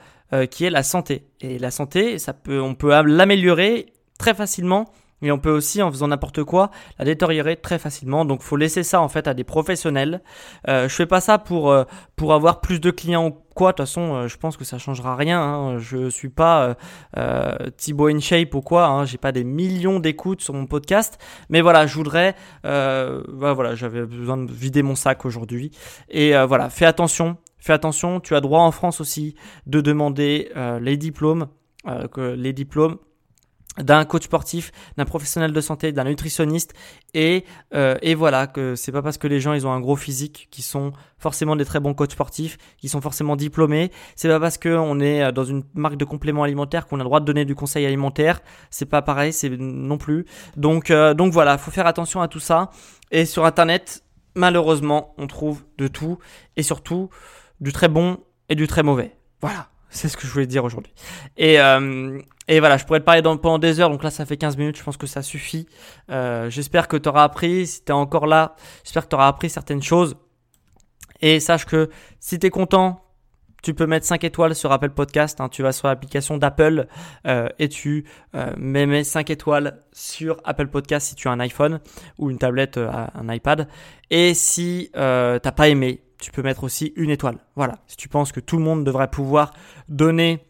qui 0.51 0.65
est 0.65 0.69
la 0.69 0.83
santé. 0.83 1.29
Et 1.39 1.57
la 1.57 1.71
santé, 1.71 2.19
ça 2.19 2.33
peut, 2.33 2.59
on 2.59 2.75
peut 2.75 2.89
l'améliorer 2.89 3.93
très 4.19 4.33
facilement 4.33 4.91
mais 5.21 5.31
on 5.31 5.39
peut 5.39 5.51
aussi, 5.51 5.81
en 5.81 5.91
faisant 5.91 6.07
n'importe 6.07 6.43
quoi, 6.43 6.69
la 6.99 7.05
détériorer 7.05 7.55
très 7.55 7.79
facilement. 7.79 8.25
Donc, 8.25 8.41
faut 8.41 8.57
laisser 8.57 8.83
ça 8.83 9.01
en 9.01 9.09
fait 9.09 9.27
à 9.27 9.33
des 9.33 9.43
professionnels. 9.43 10.21
Euh, 10.67 10.87
je 10.87 10.93
fais 10.93 11.05
pas 11.05 11.21
ça 11.21 11.37
pour 11.39 11.71
euh, 11.71 11.85
pour 12.15 12.33
avoir 12.33 12.61
plus 12.61 12.79
de 12.79 12.91
clients 12.91 13.27
ou 13.27 13.31
quoi. 13.55 13.71
De 13.71 13.77
toute 13.77 13.87
façon, 13.87 14.13
euh, 14.13 14.27
je 14.27 14.37
pense 14.37 14.57
que 14.57 14.63
ça 14.63 14.77
changera 14.77 15.15
rien. 15.15 15.41
Hein. 15.41 15.79
Je 15.79 16.09
suis 16.09 16.29
pas 16.29 16.63
euh, 16.63 16.73
euh 17.17 17.55
Thibaut 17.77 18.07
InShape 18.07 18.53
ou 18.53 18.61
quoi. 18.61 18.85
Hein. 18.85 19.05
J'ai 19.05 19.17
pas 19.17 19.31
des 19.31 19.43
millions 19.43 19.99
d'écoutes 19.99 20.41
sur 20.41 20.53
mon 20.53 20.67
podcast. 20.67 21.17
Mais 21.49 21.61
voilà, 21.61 21.87
je 21.87 21.95
voudrais. 21.95 22.35
Bah, 22.63 23.53
voilà, 23.53 23.75
j'avais 23.75 24.05
besoin 24.05 24.37
de 24.37 24.51
vider 24.51 24.83
mon 24.83 24.95
sac 24.95 25.25
aujourd'hui. 25.25 25.71
Et 26.09 26.33
voilà, 26.45 26.69
fais 26.69 26.85
attention. 26.85 27.37
Fais 27.57 27.73
attention. 27.73 28.19
Tu 28.19 28.35
as 28.35 28.41
droit 28.41 28.61
en 28.61 28.71
France 28.71 29.01
aussi 29.01 29.35
de 29.65 29.81
demander 29.81 30.51
les 30.81 30.97
diplômes. 30.97 31.47
que 32.11 32.33
les 32.33 32.53
diplômes 32.53 32.97
d'un 33.77 34.05
coach 34.05 34.23
sportif, 34.23 34.71
d'un 34.97 35.05
professionnel 35.05 35.51
de 35.53 35.61
santé, 35.61 35.91
d'un 35.91 36.05
nutritionniste 36.05 36.73
et 37.13 37.45
euh, 37.73 37.95
et 38.01 38.15
voilà 38.15 38.47
que 38.47 38.75
c'est 38.75 38.91
pas 38.91 39.01
parce 39.01 39.17
que 39.17 39.27
les 39.27 39.39
gens 39.39 39.53
ils 39.53 39.67
ont 39.67 39.71
un 39.71 39.79
gros 39.79 39.95
physique 39.95 40.47
qui 40.51 40.61
sont 40.61 40.93
forcément 41.17 41.55
des 41.55 41.65
très 41.65 41.79
bons 41.79 41.93
coachs 41.93 42.11
sportifs, 42.11 42.57
qui 42.77 42.89
sont 42.89 43.01
forcément 43.01 43.35
diplômés, 43.35 43.91
c'est 44.15 44.27
pas 44.27 44.39
parce 44.39 44.57
que 44.57 44.69
on 44.69 44.99
est 44.99 45.23
euh, 45.23 45.31
dans 45.31 45.45
une 45.45 45.63
marque 45.73 45.97
de 45.97 46.05
compléments 46.05 46.43
alimentaires 46.43 46.87
qu'on 46.87 46.97
a 46.97 47.03
le 47.03 47.05
droit 47.05 47.19
de 47.19 47.25
donner 47.25 47.45
du 47.45 47.55
conseil 47.55 47.85
alimentaire, 47.85 48.41
c'est 48.69 48.85
pas 48.85 49.01
pareil, 49.01 49.33
c'est 49.33 49.49
non 49.49 49.97
plus. 49.97 50.25
Donc 50.55 50.91
euh, 50.91 51.13
donc 51.13 51.33
voilà, 51.33 51.57
faut 51.57 51.71
faire 51.71 51.87
attention 51.87 52.21
à 52.21 52.27
tout 52.27 52.39
ça 52.39 52.71
et 53.11 53.25
sur 53.25 53.45
internet 53.45 54.03
malheureusement, 54.37 55.13
on 55.17 55.27
trouve 55.27 55.63
de 55.77 55.87
tout 55.87 56.19
et 56.55 56.63
surtout 56.63 57.09
du 57.59 57.73
très 57.73 57.89
bon 57.89 58.19
et 58.49 58.55
du 58.55 58.67
très 58.67 58.83
mauvais. 58.83 59.17
Voilà. 59.41 59.69
C'est 59.89 60.09
ce 60.09 60.17
que 60.17 60.27
je 60.27 60.31
voulais 60.31 60.47
dire 60.47 60.63
aujourd'hui. 60.63 60.93
Et, 61.37 61.59
euh, 61.59 62.19
et 62.47 62.59
voilà, 62.59 62.77
je 62.77 62.85
pourrais 62.85 62.99
te 62.99 63.05
parler 63.05 63.21
pendant 63.21 63.59
des 63.59 63.79
heures, 63.79 63.89
donc 63.89 64.03
là 64.03 64.11
ça 64.11 64.25
fait 64.25 64.37
15 64.37 64.57
minutes, 64.57 64.77
je 64.77 64.83
pense 64.83 64.97
que 64.97 65.07
ça 65.07 65.21
suffit. 65.21 65.67
Euh, 66.11 66.49
j'espère 66.49 66.87
que 66.87 66.97
tu 66.97 67.09
auras 67.09 67.23
appris, 67.23 67.67
si 67.67 67.83
tu 67.83 67.91
es 67.91 67.95
encore 67.95 68.27
là, 68.27 68.55
j'espère 68.83 69.03
que 69.03 69.09
tu 69.09 69.15
auras 69.15 69.27
appris 69.27 69.49
certaines 69.49 69.83
choses. 69.83 70.15
Et 71.21 71.39
sache 71.39 71.65
que 71.65 71.89
si 72.19 72.37
tu 72.37 72.47
es 72.47 72.49
content, 72.49 73.07
tu 73.63 73.73
peux 73.73 73.87
mettre 73.87 74.05
5 74.05 74.23
étoiles 74.23 74.55
sur 74.55 74.71
Apple 74.71 74.91
Podcast. 74.91 75.41
Hein. 75.41 75.49
tu 75.49 75.63
vas 75.63 75.71
sur 75.71 75.87
l'application 75.87 76.37
d'Apple 76.37 76.87
euh, 77.25 77.49
et 77.59 77.69
tu 77.69 78.05
euh, 78.35 78.53
mets 78.57 79.03
5 79.03 79.29
étoiles 79.29 79.81
sur 79.91 80.37
Apple 80.43 80.67
Podcast 80.67 81.07
si 81.07 81.15
tu 81.15 81.27
as 81.27 81.31
un 81.31 81.39
iPhone 81.39 81.79
ou 82.17 82.29
une 82.29 82.37
tablette, 82.37 82.77
euh, 82.77 82.89
un 82.91 83.33
iPad. 83.33 83.67
Et 84.09 84.33
si 84.33 84.89
euh, 84.95 85.39
t'as 85.39 85.51
pas 85.51 85.69
aimé, 85.69 86.01
tu 86.19 86.31
peux 86.31 86.41
mettre 86.41 86.63
aussi 86.63 86.93
une 86.95 87.09
étoile. 87.09 87.37
Voilà. 87.55 87.79
Si 87.87 87.97
tu 87.97 88.09
penses 88.09 88.31
que 88.31 88.39
tout 88.39 88.57
le 88.57 88.63
monde 88.63 88.83
devrait 88.83 89.09
pouvoir 89.09 89.53
donner 89.89 90.43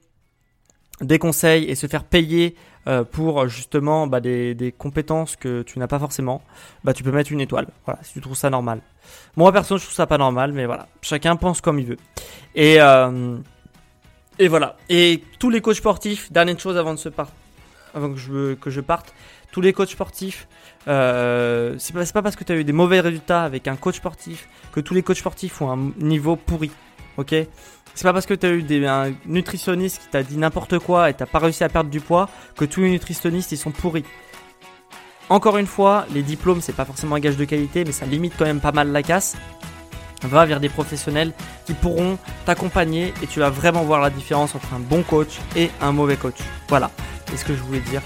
des 1.01 1.19
conseils 1.19 1.65
et 1.65 1.75
se 1.75 1.88
faire 1.88 2.03
payer 2.03 2.55
euh, 2.88 3.03
pour 3.03 3.47
justement 3.47 4.07
bah, 4.07 4.19
des, 4.19 4.74
compétences 4.77 5.36
que 5.36 5.62
tu 5.62 5.77
n'as 5.77 5.88
pas 5.88 6.00
forcément, 6.00 6.41
bah, 6.83 6.93
tu 6.93 7.03
peux 7.03 7.12
mettre 7.12 7.31
une 7.31 7.41
étoile. 7.41 7.67
Voilà, 7.86 8.00
si 8.03 8.13
tu 8.13 8.21
trouves 8.21 8.38
ça 8.38 8.50
normal. 8.50 8.81
Moi, 9.36 9.51
perso, 9.51 9.77
je 9.77 9.83
trouve 9.83 9.95
ça 9.95 10.07
pas 10.07 10.17
normal, 10.17 10.53
mais 10.53 10.65
voilà. 10.65 10.88
Chacun 11.01 11.36
pense 11.36 11.62
comme 11.62 11.79
il 11.79 11.86
veut. 11.86 11.97
Et, 12.55 12.77
euh, 12.79 13.38
et 14.39 14.47
voilà. 14.47 14.77
Et 14.89 15.24
tous 15.39 15.50
les 15.50 15.62
coachs 15.62 15.75
sportifs, 15.75 16.31
dernière 16.31 16.59
chose 16.59 16.77
avant 16.77 16.93
de 16.93 17.00
se 17.00 17.09
part, 17.09 17.31
avant 17.94 18.13
que 18.13 18.70
je, 18.70 18.82
parte, 18.82 19.13
tous 19.51 19.62
les 19.62 19.74
coachs 19.74 19.89
sportifs, 19.89 20.48
euh, 20.88 21.75
c'est 21.79 21.94
pas, 22.13 22.22
parce 22.22 22.36
que 22.36 22.44
tu 22.44 22.51
as 22.51 22.56
eu 22.56 22.63
des 22.63 22.74
mauvais 22.74 23.00
résultats 23.00 23.44
avec 23.44 23.67
un 23.67 23.75
coach 23.75 23.98
sportif 23.98 24.48
que 24.72 24.79
tous 24.79 24.94
les 24.94 25.03
coachs 25.03 25.17
sportifs 25.17 25.62
ont 25.62 25.71
un 25.71 25.91
niveau 26.00 26.36
pourri. 26.36 26.71
Ok? 27.17 27.36
C'est 27.97 28.04
pas 28.04 28.13
parce 28.13 28.28
que 28.28 28.36
tu 28.36 28.45
as 28.45 28.50
eu 28.50 28.86
un 28.86 29.12
nutritionniste 29.26 30.04
qui 30.04 30.08
t'a 30.10 30.21
dit 30.21 30.38
n'importe 30.38 30.78
quoi 30.78 31.10
et 31.10 31.15
t'as 31.15 31.26
pas 31.26 31.39
réussi 31.39 31.63
à 31.63 31.69
perdre 31.69 31.89
du 31.89 32.00
poids 32.00 32.30
que 32.56 32.63
tous 32.63 32.82
les 32.82 32.91
nutritionnistes 32.91 33.52
ils 33.52 33.58
sont 33.58 33.71
pourris. 33.71 34.06
Encore 35.30 35.58
une 35.58 35.65
fois, 35.65 36.06
les 36.13 36.21
diplômes 36.21 36.62
c'est 36.62 36.76
pas 36.76 36.86
forcément 36.86 37.15
un 37.15 37.19
gage 37.19 37.38
de 37.38 37.45
qualité, 37.45 37.84
mais 37.86 37.91
ça 37.91 38.06
limite 38.06 38.34
quand 38.38 38.45
même 38.45 38.60
pas 38.60 38.71
mal 38.71 38.91
la 38.91 39.02
casse. 39.02 39.36
Va 40.21 40.45
vers 40.45 40.60
des 40.60 40.69
professionnels 40.69 41.34
qui 41.65 41.73
pourront 41.73 42.19
t'accompagner 42.45 43.13
et 43.23 43.28
tu 43.28 43.39
vas 43.39 43.50
vraiment 43.50 43.84
voir 43.84 44.00
la 44.00 44.10
différence 44.10 44.54
entre 44.56 44.73
un 44.73 44.80
bon 44.80 45.02
coach 45.02 45.39
et 45.56 45.69
un 45.82 45.91
mauvais 45.91 46.17
coach. 46.17 46.38
Voilà, 46.69 46.91
c'est 47.30 47.38
ce 47.38 47.46
que 47.46 47.56
je 47.56 47.62
voulais 47.62 47.80
dire 47.80 48.02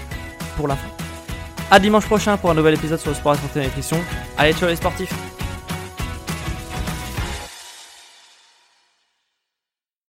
pour 0.56 0.68
la 0.68 0.76
fin. 0.76 0.88
À 1.70 1.78
dimanche 1.78 2.06
prochain 2.06 2.36
pour 2.36 2.50
un 2.50 2.54
nouvel 2.54 2.74
épisode 2.74 2.98
sur 2.98 3.10
le 3.10 3.16
sport, 3.16 3.34
et 3.34 3.38
santé 3.38 3.60
et 3.60 3.64
nutrition. 3.64 3.98
Allez, 4.36 4.52
ciao 4.52 4.68
les 4.68 4.76
sportifs 4.76 5.12